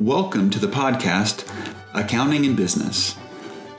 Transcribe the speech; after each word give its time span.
Welcome 0.00 0.48
to 0.52 0.58
the 0.58 0.66
podcast, 0.66 1.46
Accounting 1.92 2.46
and 2.46 2.56
Business, 2.56 3.16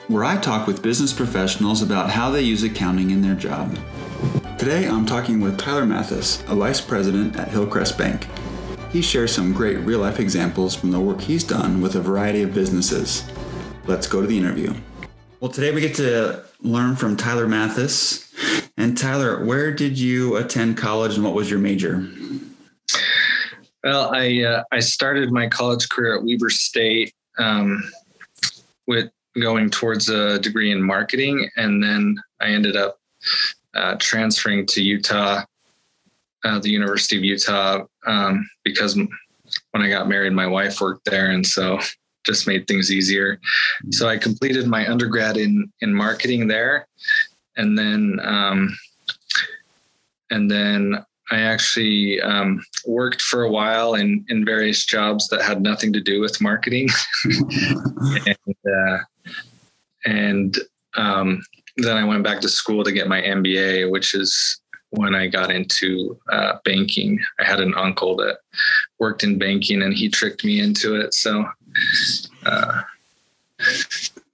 where 0.07 0.23
I 0.23 0.37
talk 0.37 0.67
with 0.67 0.83
business 0.83 1.11
professionals 1.11 1.81
about 1.81 2.11
how 2.11 2.29
they 2.29 2.43
use 2.43 2.61
accounting 2.61 3.09
in 3.09 3.23
their 3.23 3.33
job. 3.33 3.75
Today 4.59 4.85
I'm 4.87 5.07
talking 5.07 5.41
with 5.41 5.57
Tyler 5.57 5.83
Mathis, 5.83 6.43
a 6.43 6.53
vice 6.53 6.79
president 6.79 7.37
at 7.37 7.47
Hillcrest 7.47 7.97
Bank. 7.97 8.27
He 8.91 9.01
shares 9.01 9.33
some 9.33 9.51
great 9.51 9.77
real 9.79 9.97
life 9.97 10.19
examples 10.19 10.75
from 10.75 10.91
the 10.91 10.99
work 10.99 11.21
he's 11.21 11.43
done 11.43 11.81
with 11.81 11.95
a 11.95 12.01
variety 12.01 12.43
of 12.43 12.53
businesses. 12.53 13.27
Let's 13.87 14.05
go 14.05 14.21
to 14.21 14.27
the 14.27 14.37
interview. 14.37 14.75
Well, 15.39 15.49
today 15.49 15.73
we 15.73 15.81
get 15.81 15.95
to 15.95 16.43
learn 16.59 16.97
from 16.97 17.17
Tyler 17.17 17.47
Mathis. 17.47 18.31
And 18.77 18.95
Tyler, 18.95 19.43
where 19.43 19.73
did 19.73 19.97
you 19.97 20.35
attend 20.35 20.77
college 20.77 21.15
and 21.15 21.23
what 21.23 21.33
was 21.33 21.49
your 21.49 21.59
major? 21.59 22.07
Well, 23.83 24.13
I 24.13 24.43
uh, 24.43 24.63
I 24.71 24.79
started 24.79 25.31
my 25.31 25.47
college 25.47 25.89
career 25.89 26.15
at 26.15 26.23
Weber 26.23 26.51
State 26.51 27.13
um, 27.39 27.83
with 28.85 29.09
going 29.39 29.69
towards 29.69 30.09
a 30.09 30.37
degree 30.39 30.71
in 30.71 30.81
marketing, 30.81 31.49
and 31.55 31.81
then 31.81 32.17
I 32.41 32.49
ended 32.49 32.75
up 32.75 32.99
uh, 33.73 33.95
transferring 33.99 34.67
to 34.67 34.83
Utah, 34.83 35.43
uh, 36.43 36.59
the 36.59 36.69
University 36.69 37.17
of 37.17 37.23
Utah, 37.23 37.85
um, 38.05 38.47
because 38.63 38.95
when 38.95 39.81
I 39.81 39.89
got 39.89 40.07
married, 40.07 40.33
my 40.33 40.47
wife 40.47 40.79
worked 40.79 41.05
there, 41.05 41.31
and 41.31 41.45
so 41.45 41.79
just 42.23 42.47
made 42.47 42.67
things 42.67 42.91
easier. 42.91 43.39
So 43.89 44.07
I 44.07 44.17
completed 44.17 44.67
my 44.67 44.87
undergrad 44.87 45.37
in 45.37 45.71
in 45.81 45.91
marketing 45.91 46.47
there, 46.47 46.87
and 47.57 47.75
then 47.75 48.19
um, 48.21 48.77
and 50.29 50.51
then 50.51 51.03
I 51.31 51.39
actually 51.39 52.19
um, 52.21 52.63
worked 52.85 53.21
for 53.21 53.43
a 53.43 53.49
while 53.49 53.95
in 53.95 54.25
in 54.27 54.45
various 54.45 54.85
jobs 54.85 55.29
that 55.29 55.41
had 55.41 55.61
nothing 55.61 55.93
to 55.93 56.01
do 56.01 56.19
with 56.19 56.41
marketing, 56.41 56.89
and 57.25 58.55
uh, 58.65 58.97
and 60.05 60.59
um, 60.95 61.41
then 61.77 61.95
I 61.95 62.03
went 62.03 62.23
back 62.23 62.41
to 62.41 62.49
school 62.49 62.83
to 62.83 62.91
get 62.91 63.07
my 63.07 63.21
MBA, 63.21 63.89
which 63.89 64.13
is 64.13 64.59
when 64.89 65.15
I 65.15 65.27
got 65.27 65.51
into 65.51 66.19
uh, 66.29 66.57
banking. 66.65 67.17
I 67.39 67.45
had 67.45 67.61
an 67.61 67.73
uncle 67.75 68.17
that 68.17 68.39
worked 68.99 69.23
in 69.23 69.39
banking, 69.39 69.81
and 69.83 69.93
he 69.93 70.09
tricked 70.09 70.43
me 70.43 70.59
into 70.59 70.99
it. 70.99 71.13
So, 71.13 71.45
uh, 72.45 72.81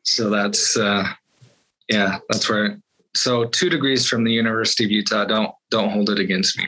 so 0.02 0.32
that's 0.32 0.76
uh, 0.76 1.08
yeah, 1.90 2.18
that's 2.30 2.50
where 2.50 2.80
so 3.18 3.46
two 3.46 3.70
degrees 3.70 4.08
from 4.08 4.24
the 4.24 4.32
University 4.32 4.86
of 4.86 4.92
Utah. 4.92 5.26
Don't 5.26 5.52
don't 5.70 5.90
hold 5.90 6.10
it 6.10 6.20
against 6.20 6.58
me. 6.58 6.66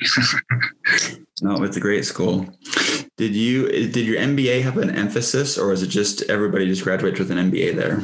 no, 1.42 1.64
it's 1.64 1.78
a 1.78 1.80
great 1.80 2.06
school. 2.06 2.48
Did 3.18 3.36
you 3.36 3.68
did 3.68 4.06
your 4.06 4.20
MBA 4.20 4.62
have 4.64 4.78
an 4.78 4.90
emphasis, 4.90 5.58
or 5.58 5.68
was 5.68 5.84
it 5.84 5.88
just 5.88 6.24
everybody 6.24 6.66
just 6.66 6.84
graduates 6.84 7.20
with 7.20 7.32
an 7.32 7.52
MBA 7.52 7.76
there? 7.76 8.02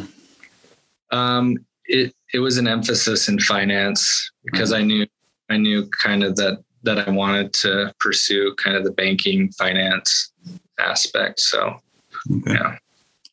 Um, 1.11 1.57
it 1.85 2.13
it 2.33 2.39
was 2.39 2.57
an 2.57 2.67
emphasis 2.67 3.27
in 3.27 3.39
finance 3.39 4.31
because 4.45 4.71
mm-hmm. 4.71 4.81
I 4.81 4.85
knew 4.85 5.07
I 5.49 5.57
knew 5.57 5.87
kind 5.87 6.23
of 6.23 6.35
that 6.37 6.63
that 6.83 7.07
I 7.07 7.11
wanted 7.11 7.53
to 7.53 7.93
pursue 7.99 8.53
kind 8.55 8.77
of 8.77 8.83
the 8.83 8.91
banking 8.91 9.51
finance 9.53 10.31
aspect. 10.79 11.39
So 11.39 11.79
okay. 12.31 12.53
yeah. 12.53 12.77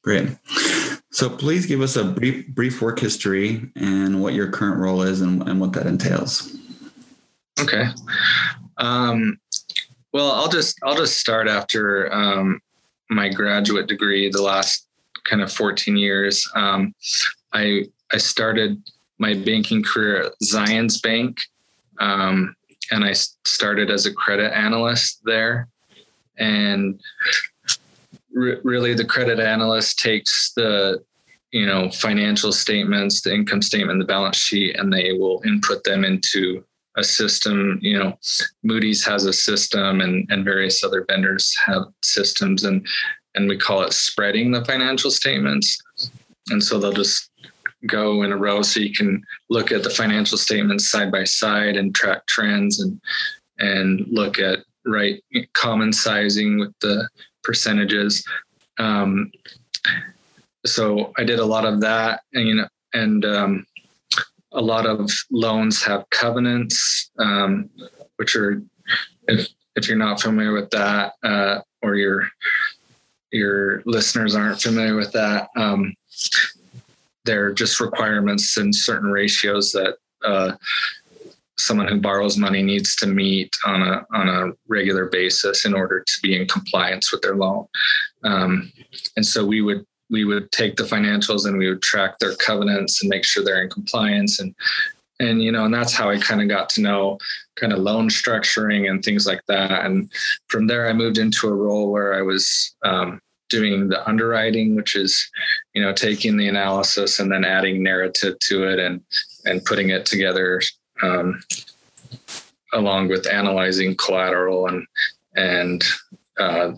Great. 0.03 0.29
So 1.11 1.29
please 1.29 1.67
give 1.67 1.81
us 1.81 1.97
a 1.97 2.05
brief 2.05 2.49
brief 2.49 2.81
work 2.83 2.99
history 2.99 3.71
and 3.77 4.21
what 4.23 4.35
your 4.35 4.51
current 4.51 4.79
role 4.79 5.03
is 5.03 5.21
and, 5.21 5.47
and 5.49 5.61
what 5.61 5.73
that 5.75 5.87
entails. 5.87 6.57
Okay. 7.61 7.89
Um, 8.79 9.39
well, 10.13 10.33
I'll 10.33 10.49
just 10.49 10.79
I'll 10.83 10.97
just 10.97 11.19
start 11.19 11.49
after 11.49 12.13
um, 12.13 12.61
my 13.11 13.29
graduate 13.29 13.87
degree. 13.87 14.31
The 14.31 14.43
last 14.43 14.87
kind 15.25 15.43
of 15.43 15.53
14 15.53 15.97
years, 15.97 16.51
um, 16.55 16.95
I 17.53 17.85
I 18.13 18.19
started 18.19 18.83
my 19.19 19.35
banking 19.35 19.83
career 19.83 20.25
at 20.25 20.33
Zions 20.43 21.01
Bank, 21.01 21.41
um, 22.01 22.57
and 22.91 23.05
I 23.05 23.13
started 23.13 23.91
as 23.91 24.07
a 24.07 24.13
credit 24.13 24.53
analyst 24.53 25.21
there, 25.25 25.69
and 26.39 27.01
re- 28.33 28.59
really 28.65 28.95
the 28.95 29.05
credit 29.05 29.39
analyst 29.39 29.99
takes 29.99 30.53
the 30.55 31.03
you 31.51 31.67
know 31.67 31.91
financial 31.91 32.53
statements 32.53 33.21
the 33.21 33.33
income 33.33 33.63
statement 33.63 33.99
the 33.99 34.05
balance 34.05 34.37
sheet 34.37 34.77
and 34.77 34.93
they 34.93 35.13
will 35.13 35.43
input 35.45 35.85
them 35.85 36.05
into 36.05 36.65
a 36.97 37.05
system 37.05 37.79
you 37.83 37.99
know 37.99 38.19
moody's 38.63 39.05
has 39.05 39.27
a 39.27 39.33
system 39.33 40.01
and 40.01 40.27
and 40.31 40.45
various 40.45 40.83
other 40.83 41.05
vendors 41.09 41.55
have 41.57 41.85
systems 42.03 42.65
and 42.65 42.87
and 43.35 43.49
we 43.49 43.57
call 43.57 43.83
it 43.83 43.93
spreading 43.93 44.51
the 44.51 44.65
financial 44.65 45.11
statements. 45.11 45.83
And 46.51 46.63
so 46.63 46.79
they'll 46.79 46.93
just 46.93 47.31
go 47.87 48.23
in 48.23 48.33
a 48.33 48.37
row 48.37 48.63
so 48.63 48.81
you 48.81 48.93
can 48.93 49.23
look 49.51 49.73
at 49.73 49.83
the 49.83 49.91
financial 49.91 50.39
statements 50.39 50.91
side 50.91 51.11
by 51.11 51.25
side 51.25 51.77
and 51.77 51.95
track 51.95 52.27
trends 52.27 52.81
and 52.81 53.01
and 53.59 54.07
look 54.09 54.39
at 54.39 54.61
right 54.85 55.23
common 55.53 55.93
sizing 55.93 56.59
with 56.59 56.73
the 56.81 57.09
percentages. 57.43 58.25
Um, 58.79 59.31
so 60.65 61.13
I 61.19 61.25
did 61.25 61.39
a 61.39 61.45
lot 61.45 61.65
of 61.65 61.81
that, 61.81 62.23
and 62.33 62.49
you 62.49 62.55
know, 62.55 62.69
and 62.95 63.25
um, 63.25 63.67
a 64.53 64.61
lot 64.61 64.87
of 64.87 65.11
loans 65.31 65.83
have 65.83 66.09
covenants, 66.11 67.11
um, 67.19 67.69
which 68.17 68.37
are 68.37 68.63
if 69.29 69.49
if 69.77 69.89
you're 69.89 69.97
not 69.97 70.21
familiar 70.21 70.53
with 70.53 70.71
that, 70.71 71.15
uh, 71.23 71.61
or 71.83 71.97
your 71.97 72.29
your 73.33 73.83
listeners 73.87 74.35
aren't 74.35 74.61
familiar 74.61 74.95
with 74.95 75.13
that, 75.13 75.49
um, 75.57 75.95
they're 77.25 77.53
just 77.53 77.81
requirements 77.81 78.57
and 78.57 78.75
certain 78.75 79.11
ratios 79.11 79.73
that 79.73 79.97
uh, 80.25 80.53
someone 81.67 81.89
who 81.89 82.01
borrows 82.01 82.37
money 82.37 82.63
needs 82.63 82.97
to 82.97 83.07
meet 83.07 83.57
on 83.65 83.83
a 83.83 84.07
on 84.13 84.29
a 84.29 84.53
regular 84.69 85.07
basis 85.07 85.65
in 85.65 85.75
order 85.75 86.03
to 86.07 86.13
be 86.23 86.37
in 86.41 86.47
compliance 86.47 87.13
with 87.13 87.23
their 87.23 87.37
loan. 87.37 87.67
Um, 88.25 88.73
and 89.17 89.27
so 89.27 89.45
we 89.45 89.63
would 89.63 89.85
we 90.11 90.25
would 90.25 90.51
take 90.53 90.77
the 90.77 90.85
financials 90.85 91.47
and 91.47 91.57
we 91.57 91.69
would 91.69 91.83
track 91.83 92.19
their 92.19 92.35
covenants 92.37 93.03
and 93.03 93.09
make 93.09 93.25
sure 93.25 93.43
they're 93.43 93.63
in 93.63 93.71
compliance 93.71 94.41
and 94.41 94.55
and 95.21 95.43
you 95.43 95.53
know 95.53 95.65
and 95.65 95.75
that's 95.75 95.95
how 95.95 96.11
I 96.11 96.19
kind 96.19 96.43
of 96.43 96.49
got 96.49 96.69
to 96.71 96.83
know 96.83 97.19
kind 97.57 97.73
of 97.73 97.79
loan 97.79 98.09
structuring 98.09 98.91
and 98.91 99.05
things 99.05 99.27
like 99.27 99.43
that. 99.49 99.85
And 99.85 100.11
from 100.49 100.67
there, 100.67 100.89
I 100.89 100.93
moved 100.93 101.19
into 101.19 101.49
a 101.49 101.55
role 101.55 101.91
where 101.91 102.15
I 102.15 102.23
was 102.23 102.75
um, 102.85 103.21
doing 103.53 103.89
the 103.89 104.09
underwriting, 104.09 104.75
which 104.75 104.97
is, 104.97 105.31
you 105.75 105.83
know, 105.83 105.93
taking 105.93 106.39
the 106.39 106.49
analysis 106.49 107.21
and 107.21 107.31
then 107.31 107.45
adding 107.45 107.83
narrative 107.83 108.39
to 108.41 108.65
it 108.65 108.79
and 108.79 109.03
and 109.45 109.65
putting 109.65 109.91
it 109.91 110.07
together 110.07 110.61
um, 111.03 111.43
along 112.73 113.09
with 113.09 113.27
analyzing 113.27 113.97
collateral 113.97 114.69
and 114.69 114.87
and 115.37 115.85
uh, 116.39 116.73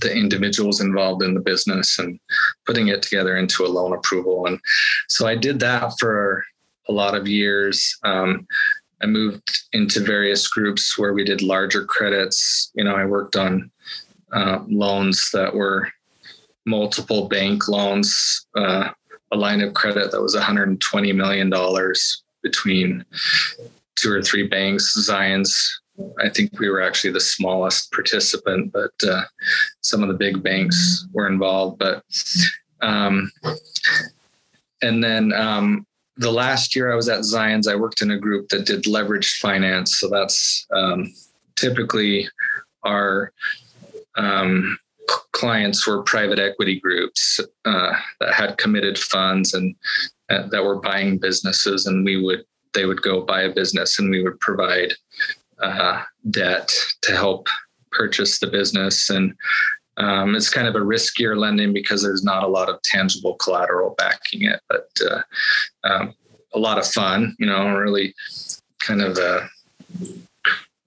the 0.00 0.14
individuals 0.14 0.80
involved 0.80 1.22
in 1.22 1.34
the 1.34 1.40
business 1.40 1.98
and 1.98 2.20
putting 2.66 2.88
it 2.88 3.02
together 3.02 3.36
into 3.36 3.64
a 3.64 3.68
loan 3.68 3.92
approval. 3.92 4.46
And 4.46 4.60
so 5.08 5.26
I 5.26 5.34
did 5.34 5.58
that 5.60 5.92
for 5.98 6.44
a 6.88 6.92
lot 6.92 7.14
of 7.14 7.26
years. 7.26 7.98
Um, 8.04 8.46
I 9.02 9.06
moved 9.06 9.62
into 9.72 10.00
various 10.00 10.48
groups 10.48 10.98
where 10.98 11.12
we 11.12 11.24
did 11.24 11.42
larger 11.42 11.84
credits. 11.84 12.70
You 12.74 12.84
know, 12.84 12.94
I 12.94 13.04
worked 13.04 13.36
on 13.36 13.70
uh, 14.32 14.60
loans 14.68 15.30
that 15.32 15.54
were 15.54 15.88
multiple 16.66 17.28
bank 17.28 17.68
loans, 17.68 18.46
uh, 18.56 18.90
a 19.32 19.36
line 19.36 19.60
of 19.60 19.74
credit 19.74 20.10
that 20.10 20.20
was 20.20 20.36
$120 20.36 21.14
million 21.14 21.52
between 22.42 23.04
two 23.96 24.12
or 24.12 24.22
three 24.22 24.46
banks. 24.46 24.96
Zions, 25.08 25.52
I 26.20 26.28
think 26.28 26.58
we 26.58 26.68
were 26.68 26.82
actually 26.82 27.12
the 27.12 27.20
smallest 27.20 27.92
participant, 27.92 28.72
but 28.72 28.92
uh, 29.06 29.22
some 29.80 30.02
of 30.02 30.08
the 30.08 30.14
big 30.14 30.42
banks 30.42 31.06
were 31.12 31.26
involved. 31.26 31.78
But 31.78 32.02
um, 32.80 33.30
and 34.82 35.02
then 35.02 35.32
um, 35.32 35.86
the 36.16 36.30
last 36.30 36.76
year 36.76 36.92
I 36.92 36.96
was 36.96 37.08
at 37.08 37.20
Zions, 37.20 37.70
I 37.70 37.76
worked 37.76 38.02
in 38.02 38.10
a 38.10 38.18
group 38.18 38.48
that 38.48 38.66
did 38.66 38.84
leveraged 38.84 39.38
finance. 39.38 39.98
So 39.98 40.08
that's 40.08 40.66
um, 40.72 41.12
typically 41.56 42.28
our 42.84 43.32
um, 44.16 44.78
clients 45.32 45.86
were 45.86 46.02
private 46.02 46.38
equity 46.38 46.80
groups 46.80 47.40
uh, 47.64 47.92
that 48.20 48.34
had 48.34 48.58
committed 48.58 48.98
funds 48.98 49.54
and 49.54 49.74
uh, 50.30 50.46
that 50.48 50.64
were 50.64 50.80
buying 50.80 51.18
businesses, 51.18 51.86
and 51.86 52.04
we 52.04 52.22
would 52.22 52.44
they 52.74 52.84
would 52.84 53.02
go 53.02 53.22
buy 53.22 53.42
a 53.42 53.52
business, 53.52 53.98
and 53.98 54.10
we 54.10 54.22
would 54.22 54.38
provide 54.40 54.92
uh, 55.62 56.02
debt 56.30 56.72
to 57.02 57.12
help 57.12 57.48
purchase 57.90 58.38
the 58.38 58.46
business. 58.46 59.10
And 59.10 59.34
um, 59.96 60.36
it's 60.36 60.50
kind 60.50 60.68
of 60.68 60.76
a 60.76 60.80
riskier 60.80 61.36
lending 61.36 61.72
because 61.72 62.02
there's 62.02 62.24
not 62.24 62.44
a 62.44 62.48
lot 62.48 62.68
of 62.68 62.80
tangible 62.82 63.34
collateral 63.36 63.94
backing 63.96 64.42
it, 64.42 64.60
but 64.68 64.88
uh, 65.10 65.22
um, 65.84 66.14
a 66.54 66.58
lot 66.58 66.78
of 66.78 66.86
fun. 66.86 67.34
You 67.38 67.46
know, 67.46 67.76
really 67.76 68.14
kind 68.80 69.02
of 69.02 69.16
a. 69.18 69.48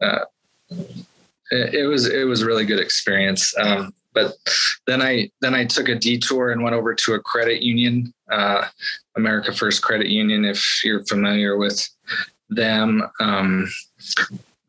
Uh, 0.01 0.25
it, 1.51 1.87
was 1.87 2.07
it 2.07 2.25
was 2.25 2.41
a 2.41 2.45
really 2.45 2.65
good 2.65 2.79
experience. 2.79 3.53
Um, 3.57 3.93
but 4.13 4.35
then 4.87 5.01
I 5.01 5.29
then 5.41 5.53
I 5.53 5.65
took 5.65 5.89
a 5.89 5.95
detour 5.95 6.51
and 6.51 6.63
went 6.63 6.75
over 6.75 6.93
to 6.93 7.13
a 7.13 7.19
credit 7.19 7.61
union, 7.61 8.13
uh, 8.29 8.65
America 9.15 9.53
First 9.53 9.81
Credit 9.81 10.07
Union. 10.07 10.45
If 10.45 10.83
you're 10.83 11.05
familiar 11.05 11.57
with 11.57 11.87
them, 12.49 13.03
um, 13.19 13.69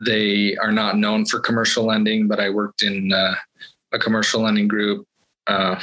they 0.05 0.56
are 0.56 0.73
not 0.73 0.99
known 0.99 1.25
for 1.25 1.41
commercial 1.41 1.85
lending, 1.85 2.29
but 2.29 2.41
I 2.41 2.50
worked 2.50 2.83
in 2.83 3.12
uh, 3.12 3.35
a 3.93 3.99
commercial 3.99 4.43
lending 4.43 4.69
group 4.69 5.06
uh, 5.47 5.81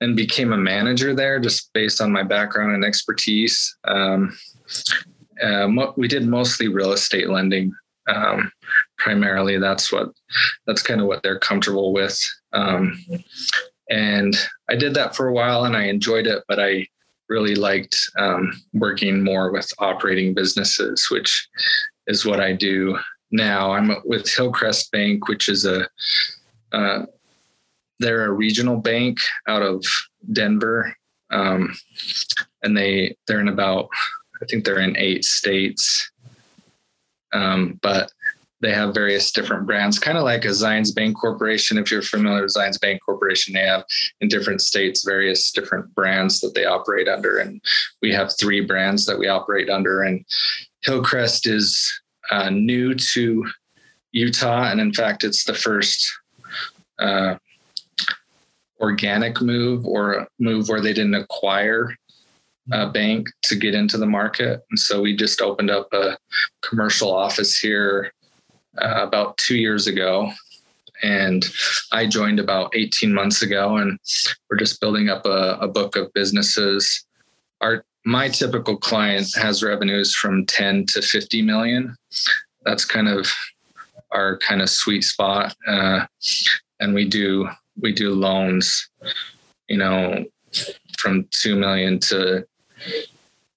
and 0.00 0.16
became 0.16 0.52
a 0.52 0.56
manager 0.56 1.14
there 1.14 1.38
just 1.38 1.72
based 1.72 2.00
on 2.00 2.12
my 2.12 2.22
background 2.22 2.74
and 2.74 2.84
expertise. 2.84 3.76
Um, 3.84 4.36
uh, 5.42 5.68
mo- 5.68 5.94
we 5.96 6.08
did 6.08 6.26
mostly 6.26 6.68
real 6.68 6.92
estate 6.92 7.28
lending. 7.28 7.72
Um, 8.08 8.50
primarily, 8.98 9.58
that's 9.58 9.92
what 9.92 10.10
that's 10.66 10.82
kind 10.82 11.00
of 11.00 11.06
what 11.06 11.22
they're 11.22 11.38
comfortable 11.38 11.92
with. 11.92 12.18
Um, 12.52 13.04
and 13.90 14.36
I 14.68 14.76
did 14.76 14.94
that 14.94 15.16
for 15.16 15.28
a 15.28 15.32
while, 15.32 15.64
and 15.64 15.76
I 15.76 15.84
enjoyed 15.84 16.26
it. 16.26 16.44
But 16.48 16.60
I 16.60 16.86
really 17.28 17.54
liked 17.54 17.96
um, 18.18 18.52
working 18.72 19.22
more 19.22 19.52
with 19.52 19.72
operating 19.78 20.34
businesses, 20.34 21.08
which 21.10 21.48
is 22.06 22.24
what 22.24 22.40
I 22.40 22.52
do 22.52 22.98
now. 23.30 23.72
I'm 23.72 23.94
with 24.04 24.28
Hillcrest 24.28 24.90
Bank, 24.92 25.28
which 25.28 25.48
is 25.48 25.64
a 25.64 25.88
uh, 26.72 27.06
they're 27.98 28.26
a 28.26 28.32
regional 28.32 28.76
bank 28.76 29.18
out 29.48 29.62
of 29.62 29.84
Denver, 30.32 30.94
um, 31.30 31.74
and 32.62 32.76
they 32.76 33.16
they're 33.26 33.40
in 33.40 33.48
about 33.48 33.88
I 34.40 34.46
think 34.46 34.64
they're 34.64 34.80
in 34.80 34.96
eight 34.96 35.24
states, 35.24 36.10
um, 37.32 37.78
but 37.82 38.12
they 38.60 38.72
have 38.72 38.94
various 38.94 39.30
different 39.30 39.66
brands, 39.66 39.98
kind 39.98 40.18
of 40.18 40.24
like 40.24 40.44
a 40.44 40.48
Zions 40.48 40.94
Bank 40.94 41.16
Corporation. 41.16 41.78
If 41.78 41.90
you're 41.90 42.02
familiar 42.02 42.42
with 42.42 42.54
Zions 42.54 42.80
Bank 42.80 43.00
Corporation, 43.04 43.54
they 43.54 43.60
have 43.60 43.84
in 44.20 44.28
different 44.28 44.60
states 44.60 45.04
various 45.04 45.52
different 45.52 45.94
brands 45.94 46.40
that 46.40 46.54
they 46.54 46.64
operate 46.64 47.08
under, 47.08 47.38
and 47.38 47.60
we 48.02 48.12
have 48.12 48.36
three 48.38 48.60
brands 48.60 49.06
that 49.06 49.18
we 49.18 49.28
operate 49.28 49.70
under. 49.70 50.02
And 50.02 50.24
Hillcrest 50.82 51.46
is 51.46 52.00
uh, 52.30 52.50
new 52.50 52.94
to 52.94 53.46
Utah, 54.12 54.70
and 54.70 54.80
in 54.80 54.92
fact, 54.92 55.22
it's 55.22 55.44
the 55.44 55.54
first 55.54 56.10
uh, 56.98 57.36
organic 58.80 59.40
move 59.40 59.86
or 59.86 60.26
move 60.38 60.68
where 60.68 60.80
they 60.80 60.92
didn't 60.92 61.14
acquire 61.14 61.96
a 62.72 62.90
bank 62.90 63.28
to 63.42 63.54
get 63.54 63.74
into 63.74 63.96
the 63.96 64.06
market. 64.06 64.62
And 64.70 64.78
so 64.78 65.00
we 65.00 65.16
just 65.16 65.40
opened 65.40 65.70
up 65.70 65.92
a 65.92 66.18
commercial 66.60 67.14
office 67.14 67.58
here 67.58 68.12
uh, 68.80 69.06
about 69.06 69.36
two 69.38 69.56
years 69.56 69.86
ago. 69.86 70.30
And 71.02 71.44
I 71.92 72.06
joined 72.06 72.40
about 72.40 72.74
18 72.74 73.12
months 73.12 73.42
ago, 73.42 73.76
and 73.76 73.98
we're 74.50 74.56
just 74.56 74.80
building 74.80 75.08
up 75.08 75.24
a, 75.26 75.58
a 75.60 75.68
book 75.68 75.96
of 75.96 76.12
businesses. 76.12 77.06
Our 77.60 77.84
my 78.04 78.28
typical 78.28 78.76
client 78.76 79.28
has 79.36 79.62
revenues 79.62 80.14
from 80.14 80.46
10 80.46 80.86
to 80.86 81.02
50 81.02 81.42
million. 81.42 81.94
That's 82.64 82.84
kind 82.84 83.08
of 83.08 83.30
our 84.12 84.38
kind 84.38 84.62
of 84.62 84.70
sweet 84.70 85.04
spot. 85.04 85.54
Uh, 85.66 86.06
and 86.80 86.94
we 86.94 87.06
do 87.06 87.48
we 87.80 87.92
do 87.92 88.14
loans, 88.14 88.88
you 89.68 89.76
know, 89.76 90.24
from 90.98 91.28
two 91.30 91.56
million 91.56 91.98
to 92.00 92.46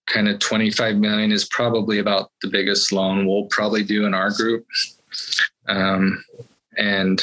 kind 0.05 0.27
of 0.27 0.39
25 0.39 0.97
million 0.97 1.31
is 1.31 1.45
probably 1.45 1.99
about 1.99 2.31
the 2.41 2.49
biggest 2.49 2.91
loan 2.91 3.25
we'll 3.25 3.45
probably 3.45 3.83
do 3.83 4.05
in 4.05 4.13
our 4.13 4.31
group. 4.31 4.65
Um, 5.67 6.23
and 6.77 7.21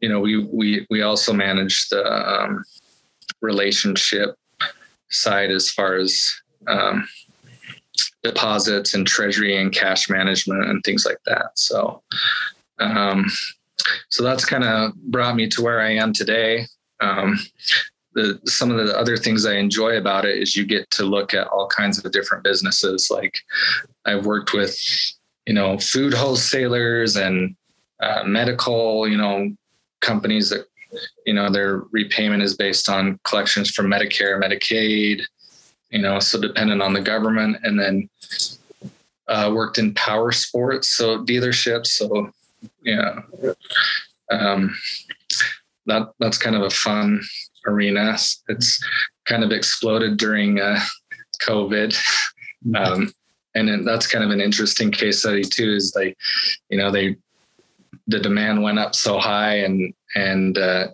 you 0.00 0.08
know, 0.08 0.20
we 0.20 0.44
we 0.44 0.86
we 0.90 1.02
also 1.02 1.32
manage 1.32 1.88
the 1.88 2.04
um, 2.04 2.64
relationship 3.40 4.36
side 5.08 5.50
as 5.50 5.70
far 5.70 5.94
as 5.94 6.30
um, 6.66 7.06
deposits 8.22 8.94
and 8.94 9.06
treasury 9.06 9.56
and 9.60 9.72
cash 9.72 10.10
management 10.10 10.68
and 10.68 10.82
things 10.84 11.06
like 11.06 11.20
that. 11.26 11.50
So, 11.54 12.02
um, 12.78 13.26
so 14.08 14.22
that's 14.22 14.44
kind 14.44 14.64
of 14.64 14.94
brought 14.96 15.36
me 15.36 15.48
to 15.48 15.62
where 15.62 15.80
I 15.80 15.92
am 15.92 16.12
today. 16.12 16.66
Um, 17.00 17.38
the, 18.14 18.40
some 18.46 18.70
of 18.70 18.84
the 18.84 18.98
other 18.98 19.16
things 19.16 19.44
I 19.44 19.56
enjoy 19.56 19.98
about 19.98 20.24
it 20.24 20.38
is 20.38 20.56
you 20.56 20.64
get 20.64 20.90
to 20.92 21.04
look 21.04 21.34
at 21.34 21.48
all 21.48 21.68
kinds 21.68 22.02
of 22.02 22.10
different 22.12 22.44
businesses. 22.44 23.10
Like 23.10 23.38
I've 24.06 24.24
worked 24.24 24.52
with, 24.54 24.76
you 25.46 25.54
know, 25.54 25.78
food 25.78 26.12
wholesalers 26.12 27.16
and 27.16 27.56
uh, 28.00 28.22
medical, 28.24 29.08
you 29.08 29.16
know, 29.16 29.50
companies 30.00 30.50
that, 30.50 30.66
you 31.24 31.34
know, 31.34 31.50
their 31.50 31.82
repayment 31.90 32.42
is 32.42 32.56
based 32.56 32.88
on 32.88 33.18
collections 33.24 33.70
from 33.70 33.86
Medicare, 33.86 34.40
Medicaid, 34.42 35.22
you 35.90 36.00
know, 36.00 36.18
so 36.18 36.40
dependent 36.40 36.82
on 36.82 36.92
the 36.92 37.00
government. 37.00 37.56
And 37.62 37.78
then 37.78 38.08
uh, 39.28 39.50
worked 39.54 39.78
in 39.78 39.94
power 39.94 40.32
sports, 40.32 40.88
so 40.88 41.24
dealerships. 41.24 41.88
So 41.88 42.30
yeah, 42.82 43.20
um, 44.30 44.76
that 45.86 46.12
that's 46.18 46.38
kind 46.38 46.56
of 46.56 46.62
a 46.62 46.70
fun 46.70 47.22
arena. 47.66 48.16
It's 48.48 48.84
kind 49.24 49.42
of 49.42 49.50
exploded 49.50 50.16
during 50.16 50.60
uh, 50.60 50.80
COVID. 51.42 51.96
Mm-hmm. 52.66 52.76
Um, 52.76 53.12
and 53.56 53.86
that's 53.86 54.06
kind 54.06 54.24
of 54.24 54.30
an 54.30 54.40
interesting 54.40 54.90
case 54.90 55.20
study 55.20 55.42
too. 55.42 55.72
Is 55.72 55.92
they, 55.92 56.14
you 56.68 56.78
know, 56.78 56.90
they 56.90 57.16
the 58.06 58.20
demand 58.20 58.62
went 58.62 58.78
up 58.78 58.94
so 58.94 59.18
high, 59.18 59.56
and 59.56 59.92
and 60.14 60.58
uh, 60.58 60.88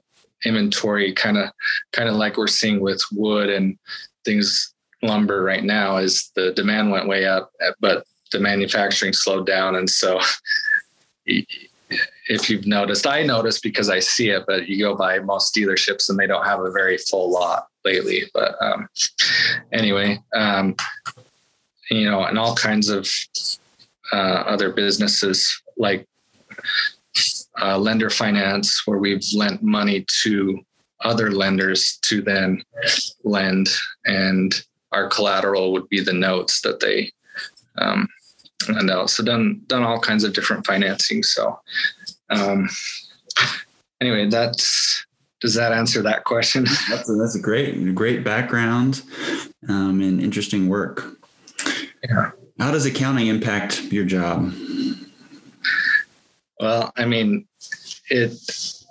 inventory 0.44 1.12
kind 1.12 1.36
of 1.36 1.50
kind 1.92 2.08
of 2.08 2.14
like 2.14 2.36
we're 2.36 2.46
seeing 2.46 2.80
with 2.80 3.02
wood 3.12 3.50
and 3.50 3.78
things 4.24 4.74
lumber 5.02 5.42
right 5.42 5.64
now 5.64 5.96
is 5.96 6.30
the 6.36 6.52
demand 6.52 6.90
went 6.90 7.08
way 7.08 7.26
up, 7.26 7.50
but 7.80 8.04
the 8.30 8.38
manufacturing 8.38 9.12
slowed 9.12 9.46
down, 9.46 9.76
and 9.76 9.90
so 9.90 10.20
if 12.28 12.48
you've 12.48 12.66
noticed, 12.66 13.06
I 13.06 13.22
noticed 13.22 13.62
because 13.62 13.90
I 13.90 13.98
see 13.98 14.30
it, 14.30 14.44
but 14.46 14.68
you 14.68 14.78
go 14.78 14.96
by 14.96 15.18
most 15.18 15.54
dealerships 15.54 16.08
and 16.08 16.18
they 16.18 16.26
don't 16.26 16.44
have 16.44 16.60
a 16.60 16.70
very 16.70 16.96
full 16.98 17.30
lot 17.30 17.66
lately. 17.84 18.24
But 18.32 18.54
um, 18.60 18.88
anyway, 19.72 20.18
um, 20.34 20.76
you 21.92 22.10
know, 22.10 22.24
and 22.24 22.38
all 22.38 22.54
kinds 22.54 22.88
of 22.88 23.08
uh, 24.12 24.44
other 24.46 24.72
businesses 24.72 25.62
like 25.76 26.06
uh, 27.60 27.78
lender 27.78 28.08
finance, 28.08 28.86
where 28.86 28.98
we've 28.98 29.24
lent 29.34 29.62
money 29.62 30.04
to 30.22 30.58
other 31.02 31.30
lenders 31.30 31.98
to 32.02 32.22
then 32.22 32.62
lend, 33.24 33.69
and 34.06 34.64
our 34.93 35.08
collateral 35.08 35.72
would 35.72 35.88
be 35.88 36.00
the 36.00 36.12
notes 36.12 36.62
that 36.62 36.81
they 36.81 37.10
um, 37.76 38.08
lend 38.69 38.90
out. 38.90 39.10
So 39.10 39.22
done 39.22 39.60
done 39.67 39.82
all 39.82 40.00
kinds 40.00 40.24
of 40.24 40.32
different 40.32 40.67
financing. 40.67 41.22
So 41.22 41.60
um, 42.31 42.70
anyway, 44.00 44.31
that's 44.31 45.05
does 45.43 45.55
that 45.55 45.72
answer 45.72 46.00
that 46.02 46.24
question? 46.24 46.64
That's 46.88 47.10
a, 47.10 47.14
that's 47.14 47.34
a 47.34 47.40
great 47.40 47.94
great 47.94 48.24
background 48.24 49.02
um, 49.69 50.00
and 50.00 50.22
interesting 50.22 50.69
work. 50.69 51.21
Yeah. 52.04 52.30
How 52.58 52.70
does 52.70 52.86
accounting 52.86 53.28
impact 53.28 53.82
your 53.84 54.04
job? 54.04 54.52
Well, 56.60 56.92
I 56.96 57.04
mean, 57.06 57.46
it 58.10 58.32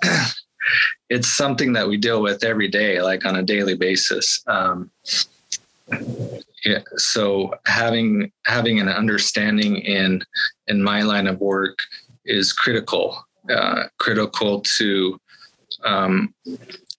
it's 1.09 1.27
something 1.27 1.73
that 1.73 1.87
we 1.87 1.97
deal 1.97 2.21
with 2.21 2.43
every 2.43 2.67
day, 2.67 3.01
like 3.01 3.25
on 3.25 3.35
a 3.35 3.43
daily 3.43 3.75
basis. 3.75 4.43
Um, 4.47 4.91
yeah, 6.65 6.79
so 6.95 7.53
having 7.65 8.31
having 8.45 8.79
an 8.79 8.89
understanding 8.89 9.77
in 9.77 10.23
in 10.67 10.81
my 10.81 11.01
line 11.01 11.27
of 11.27 11.39
work 11.39 11.79
is 12.25 12.53
critical 12.53 13.25
uh, 13.49 13.85
critical 13.97 14.61
to 14.77 15.19
um, 15.83 16.33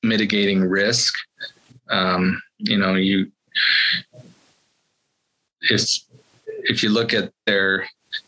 mitigating 0.02 0.62
risk. 0.62 1.14
Um, 1.90 2.40
you 2.58 2.78
know, 2.78 2.94
you 2.94 3.30
if 5.70 5.82
if 6.64 6.82
you 6.82 6.90
look 6.90 7.12
at 7.14 7.32
their 7.46 7.86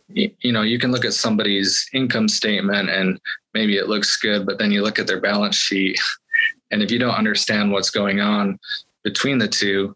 you 0.08 0.52
know 0.52 0.62
you 0.62 0.78
can 0.78 0.92
look 0.92 1.04
at 1.04 1.14
somebody's 1.14 1.88
income 1.92 2.28
statement 2.28 2.88
and 2.88 3.20
maybe 3.52 3.76
it 3.76 3.88
looks 3.88 4.16
good 4.16 4.46
but 4.46 4.58
then 4.58 4.70
you 4.70 4.82
look 4.82 4.98
at 4.98 5.06
their 5.06 5.20
balance 5.20 5.56
sheet. 5.56 5.98
And 6.70 6.82
if 6.82 6.90
you 6.90 6.98
don't 6.98 7.14
understand 7.14 7.70
what's 7.70 7.90
going 7.90 8.20
on 8.20 8.58
between 9.04 9.38
the 9.38 9.46
two 9.46 9.94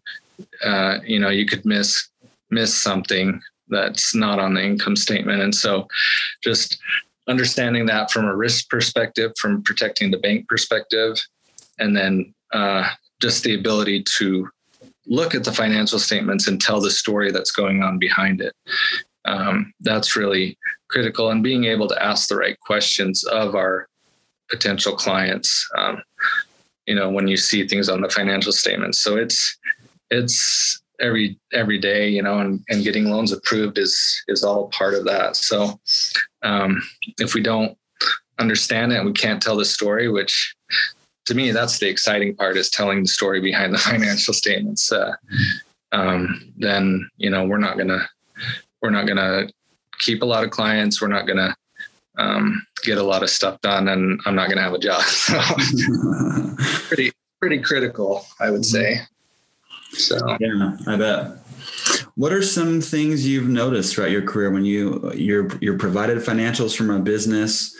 uh, 0.63 0.99
you 1.03 1.19
know 1.19 1.29
you 1.29 1.45
could 1.45 1.65
miss 1.65 2.09
miss 2.49 2.73
something 2.73 3.41
that's 3.69 4.15
not 4.15 4.39
on 4.39 4.53
the 4.53 4.63
income 4.63 4.95
statement. 4.95 5.41
And 5.41 5.53
so 5.53 5.87
just 6.43 6.79
understanding 7.27 7.85
that 7.85 8.11
from 8.11 8.25
a 8.25 8.35
risk 8.35 8.69
perspective, 8.69 9.31
from 9.39 9.63
protecting 9.63 10.11
the 10.11 10.17
bank 10.17 10.47
perspective, 10.47 11.21
and 11.77 11.95
then 11.95 12.33
uh, 12.51 12.89
just 13.21 13.43
the 13.43 13.55
ability 13.55 14.03
to 14.17 14.49
look 15.09 15.35
at 15.35 15.43
the 15.43 15.51
financial 15.51 15.99
statements 15.99 16.47
and 16.47 16.61
tell 16.61 16.79
the 16.79 16.91
story 16.91 17.31
that's 17.31 17.51
going 17.51 17.83
on 17.83 17.97
behind 17.99 18.39
it. 18.41 18.53
Um, 19.25 19.73
that's 19.81 20.15
really 20.15 20.57
critical, 20.89 21.29
and 21.29 21.43
being 21.43 21.65
able 21.65 21.87
to 21.87 22.03
ask 22.03 22.29
the 22.29 22.37
right 22.37 22.57
questions 22.59 23.23
of 23.25 23.55
our 23.55 23.87
potential 24.49 24.95
clients. 24.95 25.67
Um, 25.77 26.01
you 26.85 26.95
know, 26.95 27.09
when 27.09 27.27
you 27.27 27.37
see 27.37 27.67
things 27.67 27.89
on 27.89 28.01
the 28.01 28.09
financial 28.09 28.51
statements, 28.51 28.99
so 28.99 29.17
it's 29.17 29.57
it's 30.09 30.81
every 30.99 31.37
every 31.53 31.77
day, 31.77 32.09
you 32.09 32.23
know, 32.23 32.39
and, 32.39 32.63
and 32.69 32.83
getting 32.83 33.05
loans 33.05 33.31
approved 33.31 33.77
is 33.77 34.23
is 34.27 34.43
all 34.43 34.69
part 34.69 34.93
of 34.93 35.05
that. 35.05 35.35
So 35.35 35.79
um, 36.43 36.81
if 37.19 37.33
we 37.33 37.41
don't 37.41 37.77
understand 38.39 38.93
it 38.93 39.03
we 39.03 39.11
can't 39.11 39.41
tell 39.41 39.57
the 39.57 39.65
story, 39.65 40.09
which 40.09 40.55
to 41.29 41.35
me 41.35 41.51
that's 41.51 41.77
the 41.77 41.87
exciting 41.87 42.35
part 42.35 42.57
is 42.57 42.71
telling 42.71 43.03
the 43.03 43.07
story 43.07 43.39
behind 43.39 43.71
the 43.71 43.77
financial 43.91 44.33
statements. 44.33 44.91
Uh, 44.91 45.13
um, 45.91 46.51
then 46.57 47.07
you 47.17 47.29
know 47.29 47.45
we're 47.45 47.59
not 47.59 47.77
gonna 47.77 48.09
we're 48.81 48.89
not 48.89 49.07
gonna 49.07 49.47
keep 49.99 50.23
a 50.23 50.25
lot 50.25 50.43
of 50.43 50.49
clients. 50.49 51.01
We're 51.01 51.07
not 51.07 51.27
gonna 51.27 51.55
um, 52.17 52.65
get 52.83 52.97
a 52.97 53.03
lot 53.03 53.21
of 53.21 53.29
stuff 53.29 53.61
done, 53.61 53.87
and 53.89 54.19
I'm 54.25 54.33
not 54.33 54.49
gonna 54.49 54.63
have 54.63 54.73
a 54.73 54.79
job. 54.79 55.03
So 55.07 55.39
pretty 56.87 57.11
pretty 57.39 57.59
critical, 57.59 58.25
I 58.39 58.49
would 58.49 58.65
say. 58.65 59.01
So 59.91 60.17
yeah, 60.39 60.77
I 60.87 60.97
bet. 60.97 61.37
What 62.15 62.33
are 62.33 62.41
some 62.41 62.81
things 62.81 63.27
you've 63.27 63.47
noticed 63.47 63.93
throughout 63.93 64.11
your 64.11 64.23
career 64.23 64.49
when 64.49 64.65
you 64.65 65.11
you're 65.13 65.47
you're 65.61 65.77
provided 65.77 66.17
financials 66.17 66.75
from 66.75 66.89
a 66.89 66.99
business? 66.99 67.75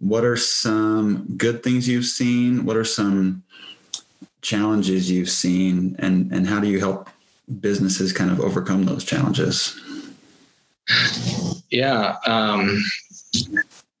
What 0.00 0.24
are 0.24 0.36
some 0.36 1.24
good 1.36 1.62
things 1.62 1.88
you've 1.88 2.04
seen? 2.04 2.64
What 2.64 2.76
are 2.76 2.84
some 2.84 3.42
challenges 4.42 5.10
you've 5.10 5.30
seen, 5.30 5.96
and 5.98 6.32
and 6.32 6.46
how 6.46 6.60
do 6.60 6.68
you 6.68 6.78
help 6.78 7.08
businesses 7.60 8.12
kind 8.12 8.30
of 8.30 8.40
overcome 8.40 8.84
those 8.84 9.04
challenges? 9.04 9.78
Yeah, 11.70 12.16
um, 12.26 12.82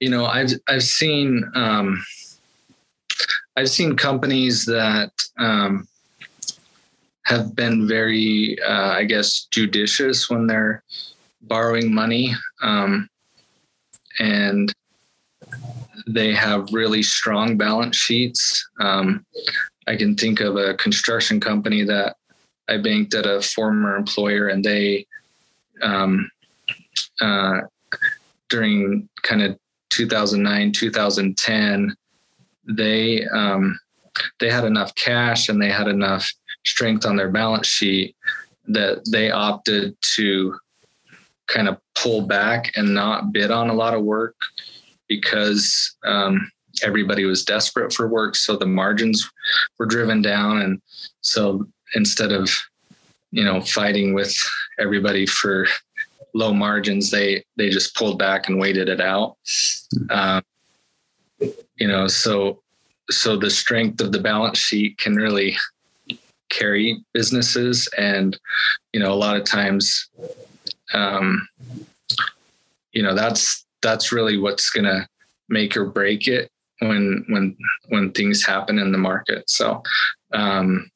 you 0.00 0.08
know, 0.08 0.26
I've 0.26 0.52
I've 0.68 0.84
seen 0.84 1.44
um, 1.54 2.02
I've 3.56 3.68
seen 3.68 3.96
companies 3.96 4.64
that 4.66 5.10
um, 5.36 5.88
have 7.24 7.54
been 7.54 7.86
very, 7.86 8.56
uh, 8.62 8.92
I 8.92 9.04
guess, 9.04 9.48
judicious 9.50 10.30
when 10.30 10.46
they're 10.46 10.82
borrowing 11.42 11.92
money. 11.92 12.34
Um, 12.62 13.08
and 14.18 14.72
they 16.08 16.32
have 16.32 16.72
really 16.72 17.02
strong 17.02 17.56
balance 17.58 17.96
sheets. 17.96 18.66
Um, 18.80 19.24
I 19.86 19.96
can 19.96 20.14
think 20.16 20.40
of 20.40 20.56
a 20.56 20.74
construction 20.74 21.38
company 21.38 21.84
that 21.84 22.16
I 22.68 22.78
banked 22.78 23.14
at 23.14 23.26
a 23.26 23.42
former 23.42 23.96
employer, 23.96 24.48
and 24.48 24.64
they, 24.64 25.06
um, 25.82 26.30
uh, 27.20 27.60
during 28.48 29.08
kind 29.22 29.42
of 29.42 29.58
2009, 29.90 30.72
2010, 30.72 31.94
they 32.66 33.26
um, 33.26 33.78
they 34.40 34.50
had 34.50 34.64
enough 34.64 34.94
cash 34.94 35.48
and 35.48 35.60
they 35.60 35.70
had 35.70 35.88
enough 35.88 36.30
strength 36.66 37.06
on 37.06 37.16
their 37.16 37.30
balance 37.30 37.66
sheet 37.66 38.16
that 38.66 39.00
they 39.10 39.30
opted 39.30 39.96
to 40.02 40.58
kind 41.46 41.68
of 41.68 41.78
pull 41.94 42.22
back 42.22 42.72
and 42.76 42.92
not 42.92 43.32
bid 43.32 43.50
on 43.50 43.70
a 43.70 43.74
lot 43.74 43.94
of 43.94 44.02
work 44.02 44.34
because 45.08 45.96
um, 46.04 46.50
everybody 46.82 47.24
was 47.24 47.44
desperate 47.44 47.92
for 47.92 48.08
work. 48.08 48.36
So 48.36 48.56
the 48.56 48.66
margins 48.66 49.28
were 49.78 49.86
driven 49.86 50.22
down. 50.22 50.62
And 50.62 50.82
so 51.20 51.66
instead 51.94 52.32
of, 52.32 52.50
you 53.30 53.44
know, 53.44 53.60
fighting 53.60 54.14
with 54.14 54.36
everybody 54.78 55.26
for 55.26 55.66
low 56.34 56.52
margins, 56.52 57.10
they, 57.10 57.44
they 57.56 57.70
just 57.70 57.94
pulled 57.94 58.18
back 58.18 58.48
and 58.48 58.60
waited 58.60 58.88
it 58.88 59.00
out. 59.00 59.36
Um, 60.10 60.42
you 61.76 61.88
know, 61.88 62.06
so, 62.06 62.60
so 63.10 63.36
the 63.36 63.50
strength 63.50 64.00
of 64.00 64.12
the 64.12 64.20
balance 64.20 64.58
sheet 64.58 64.98
can 64.98 65.16
really 65.16 65.56
carry 66.48 67.02
businesses 67.12 67.88
and 67.98 68.38
you 68.92 69.00
know 69.00 69.12
a 69.12 69.14
lot 69.14 69.36
of 69.36 69.44
times 69.44 70.08
um, 70.94 71.46
you 72.92 73.02
know 73.02 73.14
that's 73.14 73.66
that's 73.82 74.12
really 74.12 74.38
what's 74.38 74.70
going 74.70 74.84
to 74.84 75.06
make 75.48 75.76
or 75.76 75.86
break 75.86 76.28
it 76.28 76.50
when 76.80 77.24
when 77.28 77.56
when 77.88 78.12
things 78.12 78.44
happen 78.44 78.78
in 78.78 78.92
the 78.92 78.98
market. 78.98 79.48
So 79.48 79.82
um, 80.32 80.90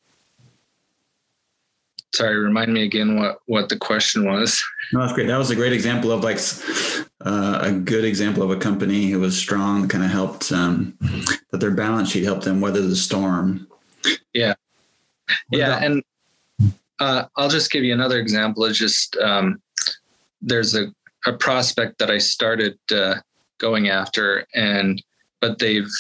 sorry 2.15 2.37
remind 2.37 2.73
me 2.73 2.83
again 2.85 3.19
what 3.19 3.39
what 3.47 3.69
the 3.69 3.77
question 3.77 4.31
was. 4.31 4.62
No 4.93 5.01
that's 5.01 5.12
great. 5.12 5.27
That 5.27 5.39
was 5.39 5.51
a 5.51 5.57
great 5.57 5.73
example 5.73 6.12
of 6.12 6.23
like 6.23 6.39
uh, 7.25 7.59
a 7.62 7.73
good 7.73 8.05
example 8.05 8.43
of 8.43 8.51
a 8.51 8.57
company 8.57 9.11
who 9.11 9.21
was 9.21 9.37
strong 9.37 9.89
kind 9.89 10.05
of 10.05 10.11
helped 10.11 10.53
um, 10.53 10.97
that 11.51 11.59
their 11.59 11.71
balance 11.71 12.11
sheet 12.11 12.25
helped 12.25 12.45
them 12.45 12.61
weather 12.61 12.83
the 12.83 12.97
storm. 12.97 13.67
Yeah. 14.35 14.55
What 15.49 15.59
yeah, 15.59 15.67
about- 15.69 15.85
and 15.85 16.03
uh, 17.01 17.25
I'll 17.37 17.49
just 17.49 17.71
give 17.71 17.83
you 17.85 17.93
another 17.93 18.19
example. 18.19 18.65
It's 18.65 18.79
just 18.79 19.17
um, 19.17 19.61
there's 20.41 20.75
a, 20.77 20.87
a 21.26 21.33
prospect 21.33 21.99
that 21.99 22.11
I 22.11 22.19
started 22.19 22.79
uh, 22.91 23.17
going 23.59 23.88
after, 23.88 24.47
and 24.55 25.02
but 25.41 25.59
they've 25.59 25.91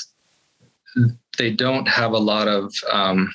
they 1.38 1.50
don't 1.50 1.88
have 1.88 2.12
a 2.12 2.18
lot 2.18 2.48
of 2.48 2.72
um, 2.90 3.32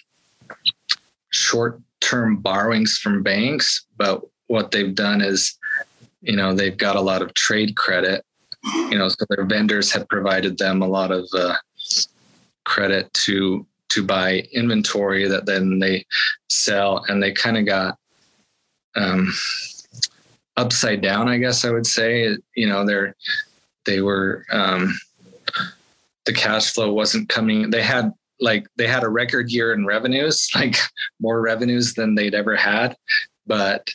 short 1.30 1.82
term 2.00 2.38
borrowings 2.38 2.98
from 2.98 3.24
banks, 3.24 3.86
but 3.98 4.22
what 4.48 4.72
they've 4.72 4.96
done 4.96 5.22
is, 5.22 5.58
you 6.22 6.36
know, 6.36 6.54
they've 6.54 6.78
got 6.78 6.96
a 6.96 7.02
lot 7.02 7.22
of 7.22 7.34
trade 7.34 7.76
credit. 7.76 8.24
You 8.64 8.98
know, 8.98 9.08
so 9.08 9.26
their 9.30 9.46
vendors 9.46 9.92
had 9.92 10.10
provided 10.10 10.58
them 10.58 10.82
a 10.82 10.88
lot 10.88 11.12
of 11.12 11.28
uh, 11.34 11.56
credit 12.66 13.14
to 13.14 13.66
to 13.90 14.04
buy 14.04 14.44
inventory 14.52 15.28
that 15.28 15.46
then 15.46 15.80
they 15.80 16.06
sell 16.50 17.06
and 17.08 17.24
they 17.24 17.32
kind 17.32 17.58
of 17.58 17.66
got 17.66 17.98
um, 18.96 19.32
upside 20.58 21.02
down 21.02 21.28
i 21.28 21.38
guess 21.38 21.64
i 21.64 21.72
would 21.72 21.88
say. 21.88 22.38
You 22.56 22.68
know 22.68 22.86
they're 22.86 23.16
they 23.86 24.02
were 24.02 24.46
um, 24.52 24.98
the 26.26 26.34
cash 26.34 26.74
flow 26.74 26.92
wasn't 26.92 27.30
coming 27.30 27.70
they 27.70 27.84
had 27.84 28.12
like 28.40 28.68
they 28.76 28.88
had 28.88 29.04
a 29.04 29.10
record 29.10 29.50
year 29.50 29.74
in 29.74 29.86
revenues 29.86 30.50
like 30.56 30.76
more 31.20 31.42
revenues 31.42 31.94
than 31.94 32.16
they'd 32.16 32.36
ever 32.36 32.56
had 32.56 32.96
but 33.46 33.88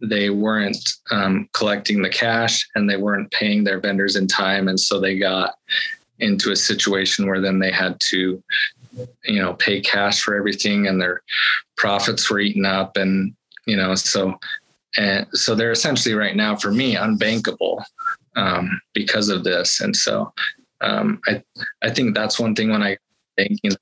they 0.00 0.30
weren't 0.30 0.94
um, 1.10 1.48
collecting 1.52 2.02
the 2.02 2.08
cash 2.08 2.66
and 2.74 2.88
they 2.88 2.96
weren't 2.96 3.30
paying 3.32 3.64
their 3.64 3.80
vendors 3.80 4.16
in 4.16 4.26
time. 4.26 4.68
And 4.68 4.78
so 4.78 5.00
they 5.00 5.18
got 5.18 5.54
into 6.20 6.52
a 6.52 6.56
situation 6.56 7.26
where 7.26 7.40
then 7.40 7.58
they 7.58 7.70
had 7.70 7.98
to 8.00 8.42
you 9.24 9.40
know 9.40 9.54
pay 9.54 9.80
cash 9.80 10.20
for 10.20 10.34
everything 10.34 10.88
and 10.88 11.00
their 11.00 11.22
profits 11.76 12.28
were 12.28 12.40
eaten 12.40 12.64
up 12.64 12.96
and 12.96 13.32
you 13.64 13.76
know 13.76 13.94
so 13.94 14.36
and 14.98 15.26
so 15.32 15.54
they're 15.54 15.72
essentially 15.72 16.14
right 16.14 16.36
now 16.36 16.54
for 16.54 16.70
me 16.70 16.94
unbankable 16.94 17.82
um, 18.36 18.80
because 18.92 19.28
of 19.28 19.44
this 19.44 19.80
and 19.80 19.96
so 19.96 20.32
um, 20.80 21.20
i 21.26 21.42
i 21.82 21.90
think 21.90 22.14
that's 22.14 22.38
one 22.38 22.54
thing 22.54 22.70
when 22.70 22.82
i 22.82 22.96
thinking 23.36 23.72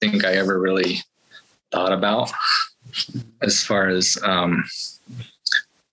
think 0.00 0.24
i 0.24 0.32
ever 0.32 0.60
really 0.60 0.98
thought 1.72 1.92
about 1.92 2.30
as 3.42 3.62
far 3.62 3.88
as 3.88 4.18
um, 4.22 4.62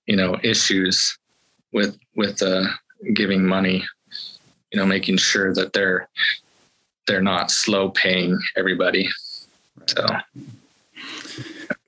you 0.06 0.16
know 0.16 0.38
issues 0.44 1.18
with 1.72 1.98
with 2.16 2.42
uh, 2.42 2.66
giving 3.14 3.46
money 3.46 3.84
you 4.72 4.80
know 4.80 4.86
making 4.86 5.18
sure 5.18 5.54
that 5.54 5.74
they're 5.74 6.10
they're 7.08 7.22
not 7.22 7.52
slow 7.52 7.90
paying 7.90 8.40
everybody. 8.56 9.10
So, 9.88 10.08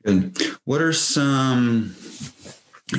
good. 0.05 0.38
What 0.65 0.81
are 0.81 0.93
some 0.93 1.95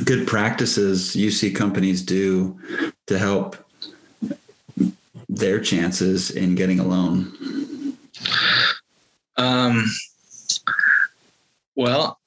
good 0.05 0.27
practices 0.27 1.15
you 1.15 1.31
see 1.31 1.53
companies 1.53 2.03
do 2.03 2.59
to 3.07 3.19
help 3.19 3.57
their 5.29 5.61
chances 5.61 6.31
in 6.31 6.55
getting 6.55 6.81
a 6.81 6.85
loan? 6.85 7.97
Um, 9.37 9.85
well, 11.75 12.19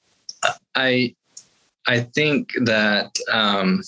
I 0.74 1.14
I 1.86 2.00
think 2.00 2.52
that 2.64 3.16
um, 3.32 3.82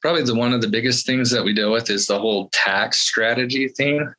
probably 0.00 0.22
the 0.22 0.34
one 0.34 0.52
of 0.52 0.60
the 0.60 0.68
biggest 0.68 1.04
things 1.04 1.30
that 1.30 1.44
we 1.44 1.52
deal 1.52 1.72
with 1.72 1.90
is 1.90 2.06
the 2.06 2.18
whole 2.18 2.48
tax 2.52 3.00
strategy 3.00 3.68
thing. 3.68 4.12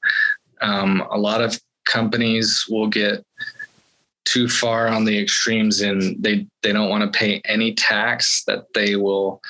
Um, 0.61 1.07
a 1.09 1.17
lot 1.17 1.41
of 1.41 1.59
companies 1.85 2.65
will 2.69 2.87
get 2.87 3.25
too 4.25 4.47
far 4.47 4.87
on 4.87 5.03
the 5.03 5.17
extremes 5.17 5.81
and 5.81 6.21
they 6.23 6.45
they 6.61 6.71
don't 6.71 6.89
want 6.89 7.03
to 7.03 7.17
pay 7.17 7.41
any 7.45 7.73
tax 7.73 8.43
that 8.45 8.65
they 8.73 8.95
will 8.95 9.41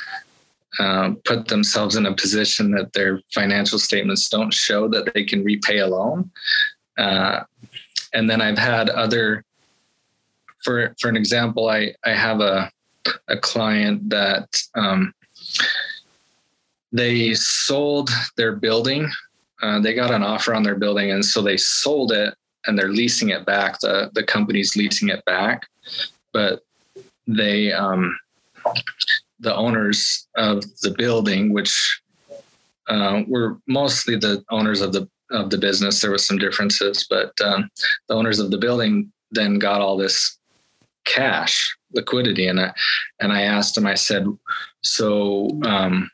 um, 0.80 1.18
put 1.26 1.48
themselves 1.48 1.98
in 1.98 2.06
a 2.06 2.16
position 2.16 2.72
that 2.72 2.94
their 2.94 3.22
financial 3.34 3.78
statements 3.78 4.30
don't 4.30 4.54
show 4.54 4.88
that 4.88 5.14
they 5.14 5.26
can 5.26 5.44
repay 5.44 5.80
a 5.80 5.88
loan. 5.88 6.32
Uh, 6.98 7.42
and 8.14 8.30
then 8.30 8.42
i've 8.42 8.58
had 8.58 8.90
other 8.90 9.44
for 10.64 10.94
for 11.00 11.08
an 11.08 11.16
example 11.16 11.70
i 11.70 11.94
i 12.06 12.12
have 12.12 12.42
a 12.42 12.70
a 13.28 13.38
client 13.38 14.10
that 14.10 14.62
um, 14.76 15.14
they 16.92 17.34
sold 17.34 18.10
their 18.38 18.56
building. 18.56 19.10
Uh, 19.62 19.80
they 19.80 19.94
got 19.94 20.12
an 20.12 20.24
offer 20.24 20.54
on 20.54 20.64
their 20.64 20.76
building, 20.76 21.12
and 21.12 21.24
so 21.24 21.42
they 21.42 21.58
sold 21.58 22.12
it 22.12 22.36
and 22.66 22.78
they're 22.78 22.90
leasing 22.90 23.30
it 23.30 23.46
back. 23.46 23.80
The 23.80 24.10
the 24.14 24.24
company's 24.24 24.76
leasing 24.76 25.10
it 25.10 25.24
back, 25.26 25.68
but 26.34 26.62
they 27.28 27.72
um, 27.72 28.18
the 29.40 29.56
owners 29.56 30.28
of 30.36 30.64
the 30.82 30.94
building, 30.98 31.54
which 31.54 32.02
uh, 32.88 33.22
were 33.28 33.58
mostly 33.68 34.16
the 34.16 34.44
owners 34.50 34.82
of 34.82 34.94
the 34.94 35.08
of 35.32 35.50
the 35.50 35.58
business. 35.58 36.02
There 36.02 36.12
was 36.12 36.26
some 36.26 36.38
differences, 36.38 37.06
but 37.10 37.32
um, 37.42 37.70
the 38.08 38.16
owners 38.16 38.40
of 38.40 38.52
the 38.52 38.58
building 38.58 39.12
then 39.32 39.60
got 39.60 39.82
all 39.82 39.98
this 39.98 40.38
cash 41.06 41.76
liquidity, 41.94 42.48
and 42.48 42.60
I 42.60 42.74
and 43.20 43.32
I 43.32 43.42
asked 43.42 43.78
him. 43.78 43.88
I 43.88 43.96
said, 43.96 44.26
"So, 44.82 45.50
um, 45.64 46.10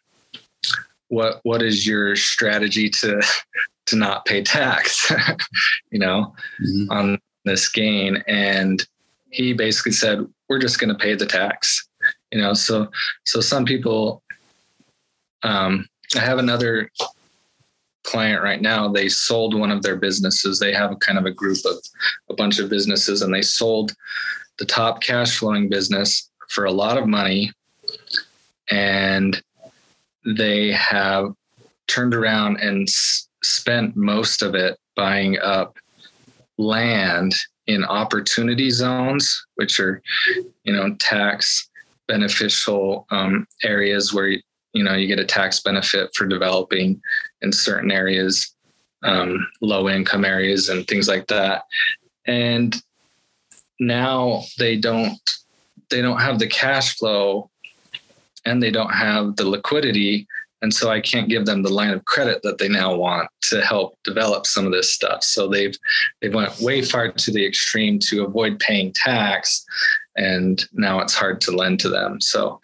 what 1.09 1.39
what 1.43 1.61
is 1.61 1.85
your 1.87 2.15
strategy 2.15 2.89
to 2.89 3.21
to 3.87 3.95
not 3.95 4.25
pay 4.25 4.43
tax? 4.43 5.11
you 5.91 5.99
know, 5.99 6.33
mm-hmm. 6.61 6.91
on 6.91 7.19
this 7.45 7.67
gain?" 7.69 8.23
And 8.27 8.85
he 9.29 9.53
basically 9.53 9.93
said, 9.93 10.25
"We're 10.49 10.59
just 10.59 10.79
going 10.79 10.89
to 10.89 11.03
pay 11.03 11.15
the 11.15 11.25
tax." 11.25 11.87
You 12.31 12.41
know, 12.41 12.53
so 12.53 12.89
so 13.25 13.41
some 13.41 13.65
people. 13.65 14.21
Um, 15.43 15.87
I 16.15 16.19
have 16.19 16.39
another 16.39 16.89
client 18.07 18.41
right 18.41 18.61
now, 18.61 18.87
they 18.87 19.09
sold 19.09 19.53
one 19.53 19.69
of 19.69 19.83
their 19.83 19.97
businesses. 19.97 20.59
They 20.59 20.73
have 20.73 20.97
kind 20.99 21.17
of 21.19 21.25
a 21.25 21.31
group 21.31 21.57
of 21.65 21.75
a 22.29 22.33
bunch 22.33 22.57
of 22.57 22.69
businesses, 22.69 23.21
and 23.21 23.33
they 23.33 23.41
sold 23.41 23.93
the 24.57 24.65
top 24.65 25.01
cash 25.01 25.37
flowing 25.37 25.69
business 25.69 26.31
for 26.47 26.65
a 26.65 26.71
lot 26.71 26.97
of 26.97 27.05
money. 27.05 27.51
And 28.71 29.41
they 30.25 30.71
have 30.71 31.33
turned 31.87 32.15
around 32.15 32.57
and 32.57 32.87
spent 33.47 33.95
most 33.95 34.41
of 34.41 34.55
it 34.55 34.77
buying 34.95 35.37
up 35.39 35.77
land 36.57 37.33
in 37.67 37.83
opportunity 37.83 38.69
zones, 38.69 39.45
which 39.55 39.79
are, 39.79 40.01
you 40.63 40.73
know, 40.73 40.95
tax 40.99 41.69
beneficial 42.07 43.05
um, 43.11 43.47
areas 43.63 44.13
where 44.13 44.29
you 44.73 44.83
know 44.83 44.93
you 44.93 45.07
get 45.07 45.19
a 45.19 45.25
tax 45.25 45.59
benefit 45.61 46.09
for 46.15 46.25
developing 46.25 47.01
in 47.41 47.51
certain 47.51 47.91
areas 47.91 48.55
um, 49.03 49.47
low 49.61 49.89
income 49.89 50.25
areas 50.25 50.69
and 50.69 50.87
things 50.87 51.07
like 51.07 51.27
that. 51.27 51.63
And 52.25 52.75
now 53.79 54.43
they 54.57 54.75
don't 54.75 55.19
they 55.89 56.01
don't 56.01 56.19
have 56.19 56.39
the 56.39 56.47
cash 56.47 56.97
flow 56.97 57.49
and 58.45 58.61
they 58.61 58.71
don't 58.71 58.91
have 58.91 59.35
the 59.35 59.47
liquidity 59.47 60.27
and 60.61 60.73
so 60.73 60.89
i 60.89 60.99
can't 60.99 61.29
give 61.29 61.45
them 61.45 61.61
the 61.61 61.73
line 61.73 61.91
of 61.91 62.05
credit 62.05 62.41
that 62.43 62.57
they 62.57 62.67
now 62.67 62.95
want 62.95 63.29
to 63.41 63.61
help 63.61 63.97
develop 64.03 64.45
some 64.45 64.65
of 64.65 64.71
this 64.71 64.93
stuff 64.93 65.23
so 65.23 65.47
they've 65.47 65.77
they 66.21 66.29
went 66.29 66.59
way 66.59 66.81
far 66.81 67.11
to 67.11 67.31
the 67.31 67.45
extreme 67.45 67.99
to 67.99 68.23
avoid 68.23 68.59
paying 68.59 68.91
tax 68.93 69.65
and 70.15 70.65
now 70.73 70.99
it's 70.99 71.13
hard 71.13 71.39
to 71.39 71.51
lend 71.51 71.79
to 71.79 71.89
them 71.89 72.19
so 72.19 72.59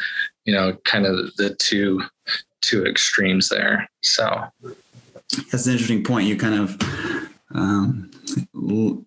you 0.45 0.53
know, 0.53 0.73
kind 0.83 1.05
of 1.05 1.35
the 1.35 1.55
two 1.55 2.01
two 2.61 2.85
extremes 2.85 3.49
there. 3.49 3.89
So 4.01 4.43
that's 5.51 5.65
an 5.65 5.73
interesting 5.73 6.03
point. 6.03 6.27
You 6.27 6.37
kind 6.37 6.55
of 6.55 7.29
um, 7.53 8.11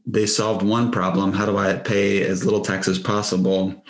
they 0.06 0.26
solved 0.26 0.62
one 0.62 0.90
problem. 0.90 1.32
How 1.32 1.46
do 1.46 1.56
I 1.56 1.74
pay 1.74 2.22
as 2.22 2.44
little 2.44 2.60
tax 2.60 2.88
as 2.88 2.98
possible? 2.98 3.84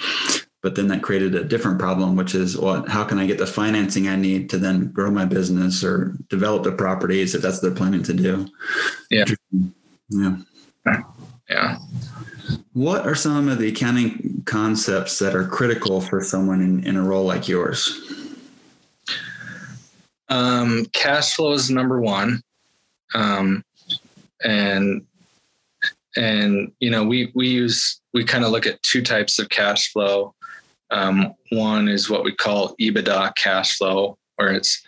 But 0.66 0.74
then 0.74 0.88
that 0.88 1.00
created 1.00 1.36
a 1.36 1.44
different 1.44 1.78
problem, 1.78 2.16
which 2.16 2.34
is 2.34 2.58
what? 2.58 2.88
How 2.88 3.04
can 3.04 3.20
I 3.20 3.26
get 3.28 3.38
the 3.38 3.46
financing 3.46 4.08
I 4.08 4.16
need 4.16 4.50
to 4.50 4.58
then 4.58 4.88
grow 4.88 5.12
my 5.12 5.24
business 5.24 5.84
or 5.84 6.16
develop 6.28 6.64
the 6.64 6.72
properties 6.72 7.36
if 7.36 7.42
that's 7.42 7.58
what 7.58 7.62
they're 7.62 7.78
planning 7.78 8.02
to 8.02 8.12
do? 8.12 8.48
Yeah. 9.08 9.26
Yeah. 10.08 10.38
Yeah. 11.48 11.78
What 12.72 13.06
are 13.06 13.14
some 13.14 13.48
of 13.48 13.58
the 13.58 13.68
accounting 13.68 14.42
concepts 14.44 15.20
that 15.20 15.36
are 15.36 15.46
critical 15.46 16.00
for 16.00 16.20
someone 16.20 16.60
in, 16.60 16.82
in 16.82 16.96
a 16.96 17.02
role 17.02 17.24
like 17.24 17.46
yours? 17.46 18.00
Um, 20.28 20.86
cash 20.86 21.36
flow 21.36 21.52
is 21.52 21.70
number 21.70 22.00
one. 22.00 22.42
Um, 23.14 23.64
and 24.42 25.06
and 26.16 26.72
you 26.80 26.90
know 26.90 27.04
we 27.04 27.30
we 27.36 27.46
use 27.46 28.00
we 28.12 28.24
kind 28.24 28.44
of 28.44 28.50
look 28.50 28.66
at 28.66 28.82
two 28.82 29.00
types 29.00 29.38
of 29.38 29.48
cash 29.48 29.92
flow 29.92 30.34
um, 30.90 31.34
one 31.50 31.88
is 31.88 32.08
what 32.08 32.24
we 32.24 32.34
call 32.34 32.74
ebitda 32.80 33.34
cash 33.34 33.76
flow 33.76 34.16
where 34.36 34.52
it's 34.52 34.84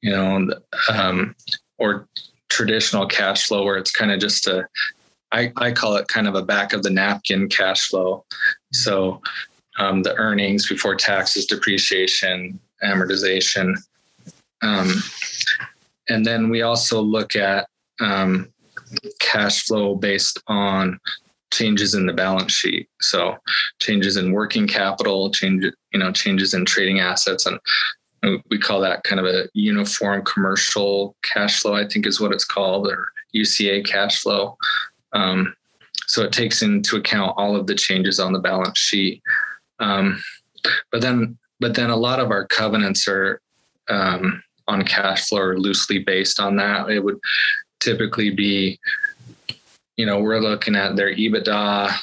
you 0.00 0.10
know 0.10 0.48
um, 0.92 1.34
or 1.78 2.08
traditional 2.48 3.06
cash 3.06 3.46
flow 3.46 3.64
where 3.64 3.76
it's 3.76 3.90
kind 3.90 4.12
of 4.12 4.20
just 4.20 4.46
a 4.46 4.66
I, 5.32 5.52
I 5.56 5.72
call 5.72 5.96
it 5.96 6.06
kind 6.06 6.28
of 6.28 6.36
a 6.36 6.44
back 6.44 6.72
of 6.72 6.84
the 6.84 6.90
napkin 6.90 7.48
cash 7.48 7.88
flow. 7.88 8.24
So 8.72 9.20
um, 9.78 10.04
the 10.04 10.14
earnings 10.14 10.68
before 10.68 10.94
taxes, 10.94 11.44
depreciation, 11.44 12.60
amortization. 12.84 13.74
Um, 14.62 15.02
and 16.08 16.24
then 16.24 16.50
we 16.50 16.62
also 16.62 17.00
look 17.00 17.34
at 17.34 17.66
um, 18.00 18.52
cash 19.18 19.64
flow 19.64 19.96
based 19.96 20.40
on 20.46 21.00
changes 21.54 21.94
in 21.94 22.06
the 22.06 22.12
balance 22.12 22.52
sheet. 22.52 22.88
So 23.00 23.36
changes 23.80 24.16
in 24.16 24.32
working 24.32 24.66
capital, 24.66 25.30
change, 25.30 25.64
you 25.92 25.98
know, 25.98 26.12
changes 26.12 26.52
in 26.52 26.64
trading 26.64 27.00
assets. 27.00 27.46
And 27.46 27.58
we 28.50 28.58
call 28.58 28.80
that 28.80 29.04
kind 29.04 29.20
of 29.20 29.26
a 29.26 29.48
uniform 29.54 30.24
commercial 30.24 31.16
cash 31.22 31.60
flow, 31.60 31.74
I 31.74 31.86
think 31.86 32.06
is 32.06 32.20
what 32.20 32.32
it's 32.32 32.44
called, 32.44 32.88
or 32.88 33.06
UCA 33.34 33.84
cash 33.86 34.20
flow. 34.20 34.56
Um, 35.12 35.54
so 36.06 36.22
it 36.22 36.32
takes 36.32 36.62
into 36.62 36.96
account 36.96 37.34
all 37.36 37.56
of 37.56 37.66
the 37.66 37.74
changes 37.74 38.18
on 38.18 38.32
the 38.32 38.38
balance 38.38 38.78
sheet. 38.78 39.22
Um, 39.78 40.20
but 40.90 41.00
then, 41.00 41.38
but 41.60 41.74
then 41.74 41.90
a 41.90 41.96
lot 41.96 42.20
of 42.20 42.30
our 42.30 42.46
covenants 42.46 43.06
are 43.06 43.40
um, 43.88 44.42
on 44.66 44.84
cash 44.84 45.28
flow 45.28 45.40
are 45.40 45.58
loosely 45.58 45.98
based 45.98 46.40
on 46.40 46.56
that. 46.56 46.90
It 46.90 47.00
would 47.00 47.18
typically 47.80 48.30
be, 48.30 48.78
you 49.96 50.06
know, 50.06 50.20
we're 50.20 50.40
looking 50.40 50.76
at 50.76 50.96
their 50.96 51.14
EBITDA 51.14 51.94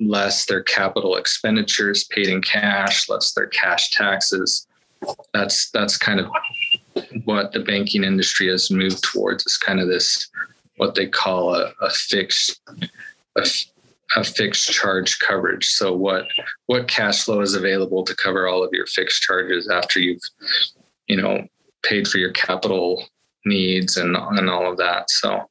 less 0.00 0.44
their 0.46 0.62
capital 0.62 1.16
expenditures 1.16 2.04
paid 2.04 2.28
in 2.28 2.42
cash, 2.42 3.08
less 3.08 3.32
their 3.32 3.46
cash 3.46 3.90
taxes. 3.90 4.66
That's 5.32 5.70
that's 5.70 5.96
kind 5.96 6.20
of 6.20 6.26
what 7.24 7.52
the 7.52 7.60
banking 7.60 8.04
industry 8.04 8.48
has 8.48 8.70
moved 8.70 9.02
towards. 9.02 9.44
It's 9.44 9.58
kind 9.58 9.80
of 9.80 9.88
this 9.88 10.28
what 10.76 10.94
they 10.94 11.06
call 11.06 11.54
a, 11.54 11.72
a 11.80 11.90
fixed 11.90 12.60
a, 13.36 13.46
a 14.16 14.24
fixed 14.24 14.70
charge 14.70 15.18
coverage. 15.18 15.66
So 15.66 15.94
what 15.94 16.26
what 16.66 16.88
cash 16.88 17.24
flow 17.24 17.40
is 17.40 17.54
available 17.54 18.04
to 18.04 18.14
cover 18.14 18.48
all 18.48 18.62
of 18.62 18.72
your 18.72 18.86
fixed 18.86 19.22
charges 19.22 19.68
after 19.68 20.00
you've 20.00 20.22
you 21.06 21.20
know 21.20 21.46
paid 21.82 22.08
for 22.08 22.18
your 22.18 22.32
capital 22.32 23.04
needs 23.44 23.96
and 23.96 24.16
and 24.16 24.50
all 24.50 24.70
of 24.70 24.76
that. 24.78 25.10
So 25.10 25.48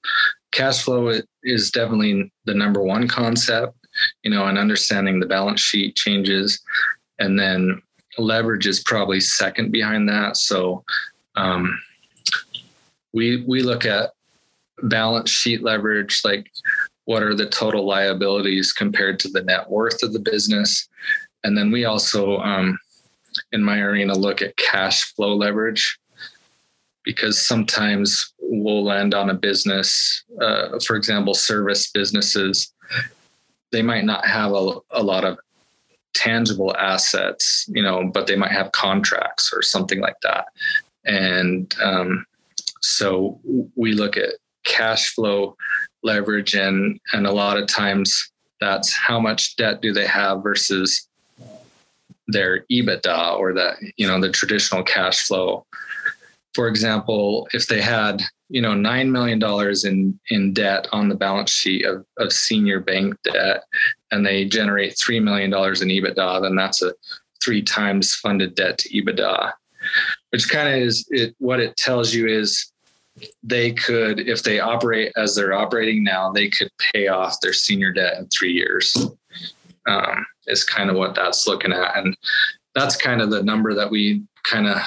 cash 0.55 0.83
flow 0.83 1.19
is 1.43 1.69
definitely 1.69 2.31
the 2.45 2.53
number 2.53 2.81
one 2.81 3.07
concept, 3.07 3.75
you 4.23 4.31
know, 4.31 4.45
and 4.47 4.57
understanding 4.57 5.19
the 5.19 5.25
balance 5.25 5.59
sheet 5.59 5.95
changes 5.95 6.61
and 7.19 7.37
then 7.39 7.81
leverage 8.17 8.65
is 8.65 8.81
probably 8.83 9.19
second 9.19 9.71
behind 9.71 10.07
that. 10.07 10.37
So 10.37 10.83
um, 11.35 11.77
we 13.13 13.43
we 13.43 13.61
look 13.61 13.85
at 13.85 14.11
balance 14.83 15.29
sheet 15.29 15.63
leverage, 15.63 16.21
like 16.23 16.49
what 17.05 17.23
are 17.23 17.35
the 17.35 17.47
total 17.47 17.85
liabilities 17.85 18.73
compared 18.73 19.19
to 19.19 19.29
the 19.29 19.43
net 19.43 19.69
worth 19.69 20.01
of 20.03 20.13
the 20.13 20.19
business. 20.19 20.87
And 21.43 21.57
then 21.57 21.71
we 21.71 21.85
also, 21.85 22.37
um, 22.39 22.77
in 23.51 23.63
my 23.63 23.79
arena, 23.79 24.13
look 24.13 24.41
at 24.41 24.57
cash 24.57 25.13
flow 25.13 25.35
leverage 25.35 25.99
because 27.05 27.45
sometimes 27.45 28.33
we'll 28.39 28.83
land 28.83 29.13
on 29.13 29.29
a 29.29 29.33
business, 29.33 30.23
uh, 30.41 30.79
for 30.85 30.95
example, 30.95 31.33
service 31.33 31.91
businesses, 31.91 32.73
they 33.71 33.81
might 33.81 34.05
not 34.05 34.25
have 34.25 34.51
a, 34.51 34.73
a 34.91 35.03
lot 35.03 35.23
of 35.23 35.37
tangible 36.13 36.75
assets, 36.77 37.65
you 37.67 37.83
know, 37.83 38.09
but 38.13 38.25
they 38.25 38.35
might 38.35 38.51
have 38.51 38.71
contracts 38.71 39.51
or 39.53 39.61
something 39.61 39.99
like 39.99 40.19
that. 40.23 40.47
And 41.05 41.73
um, 41.83 42.25
so 42.81 43.39
we 43.75 43.93
look 43.93 44.17
at 44.17 44.33
cash 44.63 45.13
flow 45.13 45.55
leverage 46.03 46.55
and 46.55 46.99
and 47.13 47.27
a 47.27 47.31
lot 47.31 47.57
of 47.57 47.67
times 47.67 48.31
that's 48.59 48.93
how 48.93 49.19
much 49.19 49.55
debt 49.55 49.81
do 49.81 49.91
they 49.93 50.07
have 50.07 50.41
versus 50.41 51.07
their 52.27 52.65
EBITDA 52.71 53.37
or 53.37 53.53
that 53.53 53.75
you 53.97 54.07
know 54.07 54.19
the 54.19 54.31
traditional 54.31 54.83
cash 54.83 55.27
flow. 55.27 55.65
For 56.55 56.69
example, 56.69 57.49
if 57.51 57.67
they 57.67 57.81
had 57.81 58.21
you 58.47 58.61
know 58.61 58.73
nine 58.73 59.11
million 59.11 59.39
dollars 59.39 59.83
in 59.83 60.17
in 60.29 60.53
debt 60.53 60.87
on 60.93 61.09
the 61.09 61.15
balance 61.15 61.51
sheet 61.51 61.85
of, 61.85 62.05
of 62.17 62.31
senior 62.31 62.79
bank 62.79 63.15
debt, 63.25 63.63
and 64.11 64.25
they 64.25 64.45
generate 64.45 64.97
three 64.97 65.19
million 65.19 65.49
dollars 65.49 65.81
in 65.81 65.89
EBITDA, 65.89 66.41
then 66.41 66.55
that's 66.55 66.81
a 66.81 66.93
three 67.43 67.61
times 67.61 68.15
funded 68.15 68.55
debt 68.55 68.77
to 68.77 68.89
EBITDA, 68.89 69.51
which 70.29 70.49
kind 70.49 70.69
of 70.69 70.75
is 70.75 71.05
it. 71.09 71.35
What 71.39 71.59
it 71.59 71.75
tells 71.75 72.13
you 72.13 72.27
is 72.27 72.71
they 73.43 73.73
could, 73.73 74.21
if 74.21 74.43
they 74.43 74.59
operate 74.59 75.11
as 75.17 75.35
they're 75.35 75.53
operating 75.53 76.03
now, 76.03 76.31
they 76.31 76.49
could 76.49 76.69
pay 76.93 77.07
off 77.07 77.39
their 77.41 77.53
senior 77.53 77.91
debt 77.91 78.17
in 78.17 78.27
three 78.27 78.53
years. 78.53 78.95
Um, 79.87 80.25
is 80.47 80.63
kind 80.63 80.89
of 80.89 80.95
what 80.95 81.15
that's 81.15 81.47
looking 81.47 81.73
at, 81.73 81.97
and 81.97 82.15
that's 82.73 82.95
kind 82.95 83.21
of 83.21 83.29
the 83.29 83.43
number 83.43 83.73
that 83.73 83.91
we 83.91 84.23
kind 84.43 84.67
of 84.67 84.77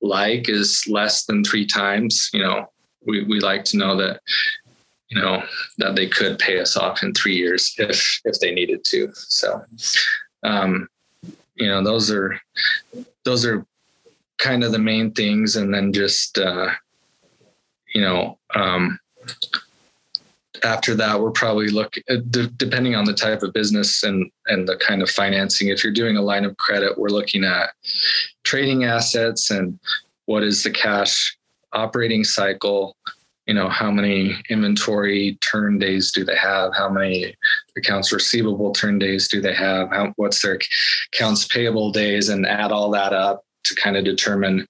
like 0.00 0.48
is 0.48 0.86
less 0.88 1.24
than 1.24 1.44
three 1.44 1.66
times. 1.66 2.30
You 2.32 2.42
know, 2.42 2.70
we 3.06 3.24
we 3.24 3.40
like 3.40 3.64
to 3.66 3.76
know 3.76 3.96
that 3.96 4.20
you 5.08 5.20
know 5.20 5.42
that 5.78 5.96
they 5.96 6.06
could 6.06 6.38
pay 6.38 6.60
us 6.60 6.76
off 6.76 7.02
in 7.02 7.12
three 7.14 7.36
years 7.36 7.74
if 7.78 8.20
if 8.24 8.38
they 8.40 8.52
needed 8.52 8.84
to. 8.86 9.10
So, 9.14 9.62
um, 10.42 10.88
you 11.56 11.66
know, 11.66 11.82
those 11.82 12.10
are 12.10 12.40
those 13.24 13.44
are 13.44 13.66
kind 14.38 14.62
of 14.64 14.72
the 14.72 14.78
main 14.78 15.12
things, 15.12 15.56
and 15.56 15.72
then 15.72 15.92
just 15.92 16.38
uh, 16.38 16.70
you 17.94 18.00
know, 18.00 18.38
um, 18.54 18.98
after 20.64 20.94
that, 20.94 21.20
we're 21.20 21.30
probably 21.30 21.68
look 21.68 21.96
uh, 22.08 22.16
depending 22.56 22.94
on 22.94 23.04
the 23.04 23.14
type 23.14 23.42
of 23.42 23.52
business 23.52 24.02
and 24.02 24.30
and 24.46 24.68
the 24.68 24.76
kind 24.76 25.02
of 25.02 25.10
financing. 25.10 25.68
If 25.68 25.82
you're 25.82 25.92
doing 25.92 26.16
a 26.16 26.22
line 26.22 26.44
of 26.44 26.56
credit, 26.56 26.98
we're 26.98 27.08
looking 27.08 27.44
at 27.44 27.70
trading 28.44 28.84
assets 28.84 29.50
and 29.50 29.78
what 30.26 30.42
is 30.42 30.62
the 30.62 30.70
cash 30.70 31.36
operating 31.72 32.24
cycle. 32.24 32.96
You 33.46 33.54
know, 33.54 33.70
how 33.70 33.90
many 33.90 34.36
inventory 34.50 35.38
turn 35.40 35.78
days 35.78 36.12
do 36.12 36.22
they 36.22 36.36
have? 36.36 36.72
How 36.76 36.90
many 36.90 37.34
accounts 37.78 38.12
receivable 38.12 38.72
turn 38.72 38.98
days 38.98 39.26
do 39.26 39.40
they 39.40 39.54
have? 39.54 39.88
How, 39.88 40.12
what's 40.16 40.42
their 40.42 40.58
accounts 41.14 41.46
payable 41.46 41.90
days? 41.90 42.28
And 42.28 42.46
add 42.46 42.72
all 42.72 42.90
that 42.90 43.14
up 43.14 43.44
to 43.64 43.74
kind 43.74 43.96
of 43.96 44.04
determine 44.04 44.66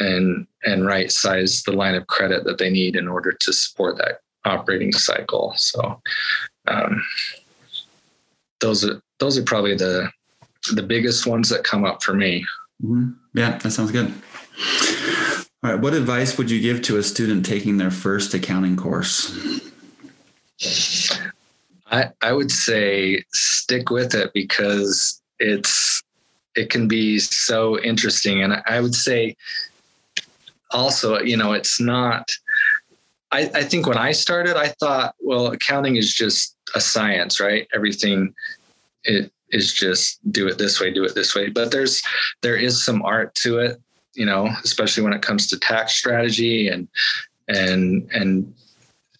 and 0.00 0.46
and 0.64 0.86
right 0.86 1.10
size 1.10 1.62
the 1.62 1.72
line 1.72 1.94
of 1.94 2.06
credit 2.06 2.44
that 2.44 2.58
they 2.58 2.70
need 2.70 2.96
in 2.96 3.08
order 3.08 3.32
to 3.32 3.52
support 3.52 3.96
that 3.98 4.20
operating 4.48 4.92
cycle. 4.92 5.52
So 5.56 6.00
um, 6.66 7.04
those 8.60 8.84
are 8.84 9.00
those 9.20 9.38
are 9.38 9.44
probably 9.44 9.74
the 9.74 10.10
the 10.72 10.82
biggest 10.82 11.26
ones 11.26 11.48
that 11.48 11.64
come 11.64 11.84
up 11.84 12.02
for 12.02 12.14
me. 12.14 12.44
Mm-hmm. 12.82 13.10
Yeah, 13.34 13.58
that 13.58 13.70
sounds 13.70 13.90
good. 13.90 14.12
All 15.62 15.72
right, 15.72 15.80
what 15.80 15.94
advice 15.94 16.38
would 16.38 16.50
you 16.50 16.60
give 16.60 16.82
to 16.82 16.98
a 16.98 17.02
student 17.02 17.44
taking 17.44 17.78
their 17.78 17.90
first 17.90 18.34
accounting 18.34 18.76
course? 18.76 19.36
I 21.90 22.10
I 22.22 22.32
would 22.32 22.50
say 22.50 23.22
stick 23.32 23.90
with 23.90 24.14
it 24.14 24.32
because 24.32 25.20
it's 25.38 26.02
it 26.54 26.70
can 26.70 26.88
be 26.88 27.18
so 27.18 27.78
interesting 27.80 28.42
and 28.42 28.62
I 28.66 28.80
would 28.80 28.94
say 28.94 29.36
also, 30.70 31.20
you 31.20 31.36
know, 31.36 31.52
it's 31.52 31.80
not. 31.80 32.30
I, 33.30 33.50
I 33.54 33.62
think 33.62 33.86
when 33.86 33.98
I 33.98 34.12
started, 34.12 34.56
I 34.56 34.68
thought, 34.80 35.14
well, 35.20 35.48
accounting 35.48 35.96
is 35.96 36.14
just 36.14 36.56
a 36.74 36.80
science, 36.80 37.40
right? 37.40 37.68
Everything 37.74 38.34
it 39.04 39.30
is 39.50 39.72
just 39.72 40.20
do 40.32 40.46
it 40.48 40.58
this 40.58 40.80
way, 40.80 40.92
do 40.92 41.04
it 41.04 41.14
this 41.14 41.34
way. 41.34 41.48
But 41.48 41.70
there's 41.70 42.02
there 42.42 42.56
is 42.56 42.84
some 42.84 43.02
art 43.02 43.34
to 43.36 43.58
it, 43.58 43.80
you 44.14 44.26
know, 44.26 44.48
especially 44.64 45.02
when 45.02 45.12
it 45.12 45.22
comes 45.22 45.46
to 45.48 45.58
tax 45.58 45.94
strategy 45.94 46.68
and 46.68 46.88
and 47.48 48.08
and 48.12 48.54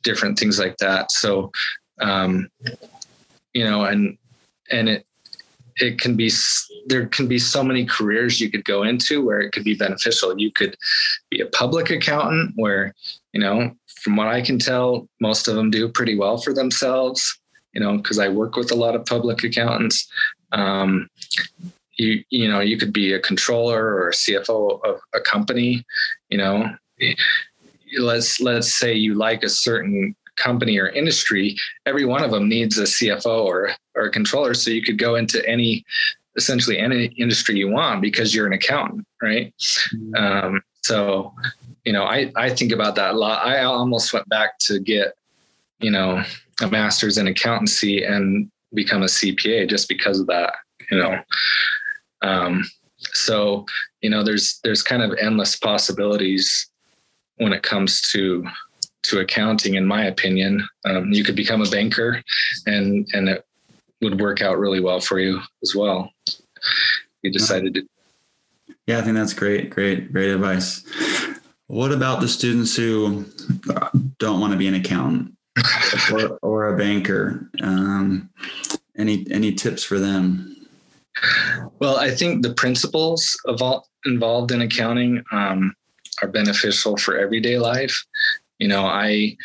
different 0.03 0.38
things 0.38 0.59
like 0.59 0.77
that. 0.79 1.11
So 1.12 1.51
um, 2.01 2.49
you 3.53 3.64
know, 3.64 3.85
and 3.85 4.16
and 4.71 4.88
it 4.88 5.07
it 5.77 5.99
can 6.01 6.16
be 6.16 6.31
there 6.87 7.07
can 7.07 7.29
be 7.29 7.38
so 7.38 7.62
many 7.62 7.85
careers 7.85 8.40
you 8.40 8.51
could 8.51 8.64
go 8.64 8.83
into 8.83 9.25
where 9.25 9.40
it 9.40 9.53
could 9.53 9.64
be 9.64 9.75
beneficial 9.75 10.38
you 10.38 10.51
could 10.51 10.77
be 11.31 11.40
a 11.40 11.47
public 11.47 11.90
accountant 11.90 12.53
where 12.57 12.94
you 13.33 13.40
know 13.40 13.71
from 14.02 14.16
what 14.16 14.28
i 14.28 14.40
can 14.40 14.58
tell 14.58 15.08
most 15.20 15.48
of 15.48 15.54
them 15.54 15.70
do 15.70 15.88
pretty 15.88 16.16
well 16.16 16.38
for 16.38 16.52
themselves 16.52 17.38
you 17.72 17.80
know 17.80 17.96
because 17.96 18.18
i 18.18 18.28
work 18.28 18.56
with 18.56 18.70
a 18.70 18.76
lot 18.76 18.94
of 18.94 19.04
public 19.06 19.44
accountants 19.44 20.08
um, 20.52 21.08
you 21.96 22.22
you 22.30 22.48
know 22.48 22.61
you 22.61 22.78
could 22.78 22.92
be 22.92 23.12
a 23.12 23.20
controller 23.20 23.84
or 23.84 24.08
a 24.08 24.12
cfo 24.12 24.80
of 24.84 25.00
a 25.14 25.20
company 25.20 25.84
you 26.30 26.38
know 26.38 26.74
let's 27.98 28.40
let's 28.40 28.72
say 28.72 28.92
you 28.92 29.14
like 29.14 29.42
a 29.42 29.48
certain 29.48 30.14
company 30.38 30.78
or 30.78 30.88
industry, 30.88 31.56
every 31.84 32.04
one 32.04 32.22
of 32.22 32.30
them 32.30 32.48
needs 32.48 32.78
a 32.78 32.84
CFO 32.84 33.44
or 33.44 33.70
or 33.94 34.04
a 34.04 34.11
controller. 34.11 34.54
So 34.54 34.70
you 34.70 34.82
could 34.82 34.98
go 34.98 35.16
into 35.16 35.46
any 35.46 35.84
essentially 36.38 36.79
any 36.79 37.07
industry 37.18 37.57
you 37.57 37.68
want 37.68 38.01
because 38.01 38.35
you're 38.35 38.46
an 38.46 38.55
accountant, 38.55 39.07
right? 39.20 39.53
Mm-hmm. 39.94 40.14
Um, 40.14 40.62
so 40.83 41.35
you 41.85 41.92
know, 41.92 42.05
I 42.05 42.33
I 42.37 42.48
think 42.51 42.72
about 42.72 42.94
that 42.94 43.14
a 43.14 43.18
lot. 43.18 43.46
I 43.46 43.64
almost 43.64 44.12
went 44.12 44.29
back 44.29 44.59
to 44.61 44.79
get 44.79 45.16
you 45.81 45.90
know 45.90 46.22
a 46.62 46.68
master's 46.68 47.18
in 47.18 47.27
accountancy 47.27 48.05
and 48.05 48.51
become 48.74 49.03
a 49.03 49.07
CPA 49.07 49.68
just 49.68 49.88
because 49.88 50.20
of 50.20 50.27
that. 50.29 50.55
You 50.90 50.98
know. 50.98 51.18
Um, 52.22 52.64
so 53.12 53.66
you 54.01 54.11
know 54.11 54.22
there's 54.22 54.61
there's 54.64 54.83
kind 54.83 55.03
of 55.03 55.16
endless 55.20 55.57
possibilities 55.57 56.70
when 57.37 57.53
it 57.53 57.62
comes 57.62 58.01
to 58.12 58.46
to 59.05 59.20
accounting, 59.20 59.74
in 59.74 59.87
my 59.87 60.05
opinion. 60.05 60.66
Um, 60.85 61.12
you 61.12 61.24
could 61.24 61.37
become 61.37 61.62
a 61.62 61.70
banker, 61.70 62.22
and 62.66 63.09
and 63.12 63.29
it 63.29 63.44
would 64.00 64.20
work 64.20 64.42
out 64.42 64.58
really 64.58 64.80
well 64.80 65.00
for 65.00 65.18
you 65.18 65.40
as 65.62 65.74
well. 65.74 66.11
You 67.22 67.32
decided 67.32 67.74
to. 67.74 67.88
Yeah, 68.87 68.98
I 68.98 69.02
think 69.02 69.16
that's 69.16 69.34
great, 69.34 69.70
great, 69.70 70.12
great 70.12 70.30
advice. 70.30 70.84
What 71.66 71.92
about 71.92 72.20
the 72.20 72.28
students 72.28 72.74
who 72.74 73.26
don't 74.18 74.40
want 74.40 74.52
to 74.52 74.58
be 74.58 74.68
an 74.68 74.74
accountant 74.74 75.34
or, 76.12 76.38
or, 76.40 76.74
a 76.74 76.78
banker? 76.78 77.50
Um, 77.61 78.30
any 78.96 79.26
any 79.30 79.52
tips 79.52 79.84
for 79.84 79.98
them? 79.98 80.66
Well, 81.78 81.98
I 81.98 82.11
think 82.11 82.42
the 82.42 82.54
principles 82.54 83.37
of 83.44 83.61
all 83.61 83.87
involved 84.06 84.52
in 84.52 84.62
accounting 84.62 85.22
um, 85.32 85.74
are 86.22 86.28
beneficial 86.28 86.96
for 86.96 87.18
everyday 87.18 87.58
life 87.58 88.04
you 88.58 88.68
know 88.68 88.84
i 88.84 89.37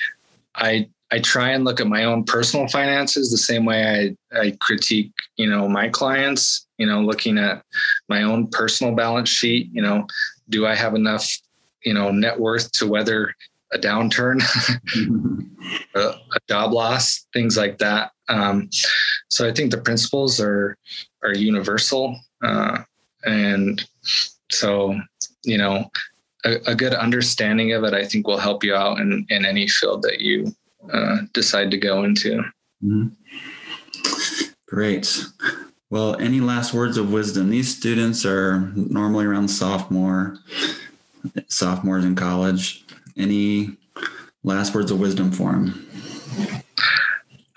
i 0.56 0.88
i 1.14 1.20
try 1.20 1.50
and 1.52 1.64
look 1.64 1.80
at 1.80 1.88
my 1.88 2.04
own 2.06 2.24
personal 2.24 2.68
finances 2.68 3.30
the 3.30 3.38
same 3.38 3.66
way 3.66 4.16
i 4.34 4.40
i 4.40 4.52
critique 4.60 5.12
you 5.38 5.48
know 5.50 5.68
my 5.70 5.88
clients 5.88 6.68
you 6.78 6.88
know 6.88 7.02
looking 7.02 7.38
at 7.38 7.64
my 8.10 8.24
own 8.24 8.48
personal 8.48 8.94
balance 8.94 9.30
sheet 9.30 9.70
you 9.72 9.82
know 9.82 10.06
do 10.50 10.66
i 10.66 10.74
have 10.74 10.96
enough 10.96 11.26
you 11.86 11.94
know 11.94 12.12
net 12.12 12.40
worth 12.40 12.72
to 12.72 12.88
weather 12.88 13.34
a 13.74 13.78
downturn 13.78 14.42
a, 15.96 16.00
a, 16.00 16.40
job 16.48 16.72
loss 16.72 17.26
things 17.34 17.58
like 17.58 17.80
that? 17.80 18.12
Um, 18.30 18.70
so 19.30 19.48
i 19.48 19.52
think 19.52 19.72
the 19.72 19.82
principles 19.82 20.40
are 20.40 20.78
are 21.24 21.36
universal 21.36 22.20
uh, 22.44 22.80
and 23.26 23.86
so 24.52 24.96
you 25.44 25.58
know 25.58 25.90
a, 26.46 26.58
a, 26.68 26.76
good 26.76 26.94
understanding 26.94 27.72
of 27.74 27.84
it, 27.84 27.94
I 27.94 28.06
think 28.06 28.28
will 28.28 28.38
help 28.38 28.64
you 28.64 28.76
out 28.76 29.00
in, 29.00 29.26
in 29.30 29.46
any 29.46 29.68
field 29.68 30.02
that 30.04 30.20
you 30.20 30.54
uh, 30.92 31.18
decide 31.34 31.72
to 31.72 31.78
go 31.78 32.04
into. 32.04 32.44
Mm-hmm. 32.84 33.08
Great. 34.68 35.26
Well, 35.90 36.16
any 36.16 36.40
last 36.40 36.74
words 36.74 36.98
of 36.98 37.12
wisdom? 37.12 37.50
These 37.50 37.76
students 37.76 38.26
are 38.26 38.72
normally 38.76 39.26
around 39.26 39.48
sophomore, 39.50 40.38
sophomores 41.48 42.04
in 42.04 42.16
college. 42.16 42.84
Any 43.16 43.78
last 44.44 44.74
words 44.74 44.90
of 44.90 45.00
wisdom 45.00 45.32
for 45.32 45.52
them? 45.52 45.88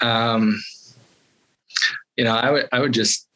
Um, 0.01 0.63
you 2.17 2.25
know, 2.25 2.35
I 2.35 2.51
would 2.51 2.69
I 2.73 2.81
would 2.81 2.93
just 2.93 3.27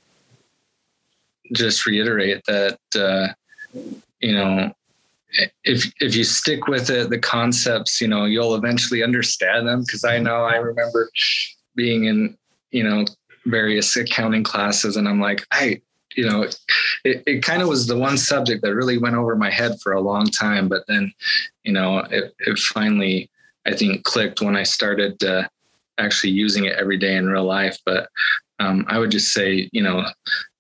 just 1.55 1.87
reiterate 1.87 2.43
that 2.47 2.79
uh, 2.95 3.29
you 4.21 4.35
know 4.35 4.73
if 5.65 5.93
if 6.01 6.15
you 6.15 6.25
stick 6.25 6.67
with 6.67 6.91
it, 6.91 7.11
the 7.11 7.19
concepts, 7.19 8.01
you 8.01 8.09
know, 8.09 8.25
you'll 8.25 8.55
eventually 8.55 9.03
understand 9.03 9.67
them. 9.67 9.83
Because 9.83 10.05
I 10.05 10.19
know 10.19 10.45
I 10.45 10.57
remember 10.57 11.11
being 11.75 12.05
in, 12.05 12.37
you 12.71 12.83
know, 12.83 13.05
various 13.47 13.97
accounting 13.97 14.43
classes, 14.43 14.97
and 14.97 15.09
I'm 15.09 15.21
like, 15.21 15.47
I, 15.53 15.81
you 16.17 16.29
know, 16.29 16.43
it, 17.05 17.23
it 17.27 17.43
kind 17.43 17.63
of 17.63 17.69
was 17.69 17.87
the 17.87 17.97
one 17.97 18.19
subject 18.19 18.63
that 18.63 18.75
really 18.75 18.99
went 18.99 19.17
over 19.17 19.37
my 19.37 19.51
head 19.51 19.81
for 19.83 19.93
a 19.93 20.01
long 20.01 20.27
time. 20.27 20.69
But 20.69 20.85
then, 20.89 21.13
you 21.63 21.73
know, 21.73 21.99
it, 21.99 22.35
it 22.41 22.59
finally, 22.59 23.31
I 23.67 23.75
think, 23.75 24.05
clicked 24.05 24.41
when 24.41 24.57
I 24.57 24.65
started 24.65 25.23
uh, 25.23 25.47
actually 25.99 26.31
using 26.31 26.65
it 26.65 26.77
every 26.77 26.99
day 26.99 27.17
in 27.17 27.29
real 27.29 27.45
life. 27.45 27.79
But 27.87 28.09
um, 28.59 28.85
I 28.89 28.99
would 28.99 29.11
just 29.11 29.33
say, 29.33 29.71
you 29.73 29.83
know, 29.83 30.05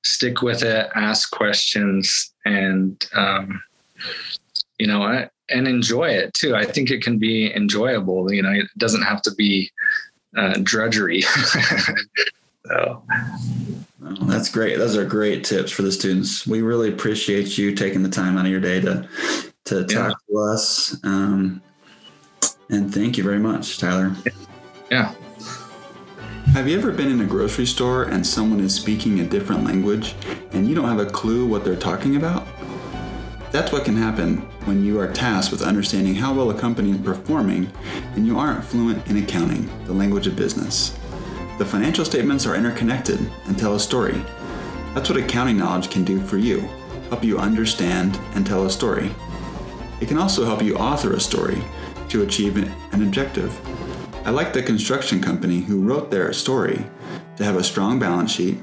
stick 0.04 0.42
with 0.42 0.62
it, 0.62 0.88
ask 0.94 1.30
questions, 1.30 2.32
and 2.44 3.04
um, 3.14 3.60
you 4.80 4.86
know, 4.86 5.28
and 5.50 5.68
enjoy 5.68 6.08
it 6.08 6.32
too. 6.32 6.56
I 6.56 6.64
think 6.64 6.90
it 6.90 7.02
can 7.02 7.18
be 7.18 7.54
enjoyable. 7.54 8.32
You 8.32 8.42
know, 8.42 8.50
it 8.50 8.66
doesn't 8.78 9.02
have 9.02 9.20
to 9.22 9.34
be 9.34 9.70
uh, 10.36 10.54
drudgery. 10.62 11.20
so. 12.66 13.02
Well, 14.00 14.14
that's 14.22 14.48
great. 14.48 14.78
Those 14.78 14.96
are 14.96 15.04
great 15.04 15.44
tips 15.44 15.70
for 15.70 15.82
the 15.82 15.92
students. 15.92 16.46
We 16.46 16.62
really 16.62 16.88
appreciate 16.88 17.58
you 17.58 17.74
taking 17.74 18.02
the 18.02 18.08
time 18.08 18.38
out 18.38 18.46
of 18.46 18.50
your 18.50 18.60
day 18.60 18.80
to 18.80 19.06
to 19.66 19.84
talk 19.84 20.16
yeah. 20.28 20.34
to 20.34 20.38
us. 20.38 20.98
Um, 21.04 21.60
and 22.70 22.92
thank 22.92 23.18
you 23.18 23.22
very 23.22 23.38
much, 23.38 23.78
Tyler. 23.78 24.16
Yeah. 24.90 25.14
Have 26.54 26.66
you 26.66 26.78
ever 26.78 26.90
been 26.90 27.10
in 27.10 27.20
a 27.20 27.26
grocery 27.26 27.66
store 27.66 28.04
and 28.04 28.26
someone 28.26 28.60
is 28.60 28.74
speaking 28.74 29.20
a 29.20 29.24
different 29.24 29.62
language 29.62 30.14
and 30.52 30.66
you 30.66 30.74
don't 30.74 30.88
have 30.88 30.98
a 30.98 31.06
clue 31.06 31.46
what 31.46 31.64
they're 31.64 31.76
talking 31.76 32.16
about? 32.16 32.46
That's 33.52 33.72
what 33.72 33.84
can 33.84 33.96
happen 33.96 34.38
when 34.64 34.84
you 34.84 35.00
are 35.00 35.12
tasked 35.12 35.50
with 35.50 35.62
understanding 35.62 36.14
how 36.14 36.32
well 36.32 36.50
a 36.50 36.58
company 36.58 36.92
is 36.92 36.98
performing 36.98 37.70
and 38.14 38.26
you 38.26 38.38
aren't 38.38 38.64
fluent 38.64 39.06
in 39.08 39.16
accounting, 39.16 39.68
the 39.86 39.92
language 39.92 40.26
of 40.26 40.36
business. 40.36 40.96
The 41.58 41.64
financial 41.64 42.04
statements 42.04 42.46
are 42.46 42.54
interconnected 42.54 43.18
and 43.46 43.58
tell 43.58 43.74
a 43.74 43.80
story. 43.80 44.22
That's 44.94 45.08
what 45.08 45.18
accounting 45.18 45.56
knowledge 45.56 45.90
can 45.90 46.04
do 46.04 46.20
for 46.20 46.38
you 46.38 46.68
help 47.10 47.24
you 47.24 47.38
understand 47.38 48.18
and 48.36 48.46
tell 48.46 48.64
a 48.64 48.70
story. 48.70 49.10
It 50.00 50.06
can 50.06 50.16
also 50.16 50.44
help 50.44 50.62
you 50.62 50.76
author 50.76 51.12
a 51.12 51.20
story 51.20 51.60
to 52.08 52.22
achieve 52.22 52.56
an 52.56 53.02
objective. 53.02 53.60
I 54.24 54.30
like 54.30 54.52
the 54.52 54.62
construction 54.62 55.20
company 55.20 55.60
who 55.60 55.82
wrote 55.82 56.12
their 56.12 56.32
story 56.32 56.86
to 57.36 57.44
have 57.44 57.56
a 57.56 57.64
strong 57.64 57.98
balance 57.98 58.30
sheet, 58.30 58.58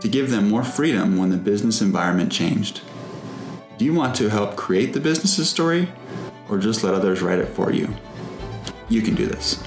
to 0.00 0.08
give 0.08 0.30
them 0.30 0.50
more 0.50 0.64
freedom 0.64 1.16
when 1.16 1.30
the 1.30 1.36
business 1.36 1.80
environment 1.80 2.32
changed. 2.32 2.80
Do 3.78 3.84
you 3.84 3.92
want 3.92 4.14
to 4.16 4.30
help 4.30 4.56
create 4.56 4.94
the 4.94 5.00
business's 5.00 5.50
story 5.50 5.88
or 6.48 6.56
just 6.58 6.82
let 6.82 6.94
others 6.94 7.20
write 7.20 7.38
it 7.38 7.48
for 7.48 7.72
you? 7.72 7.94
You 8.88 9.02
can 9.02 9.14
do 9.14 9.26
this. 9.26 9.62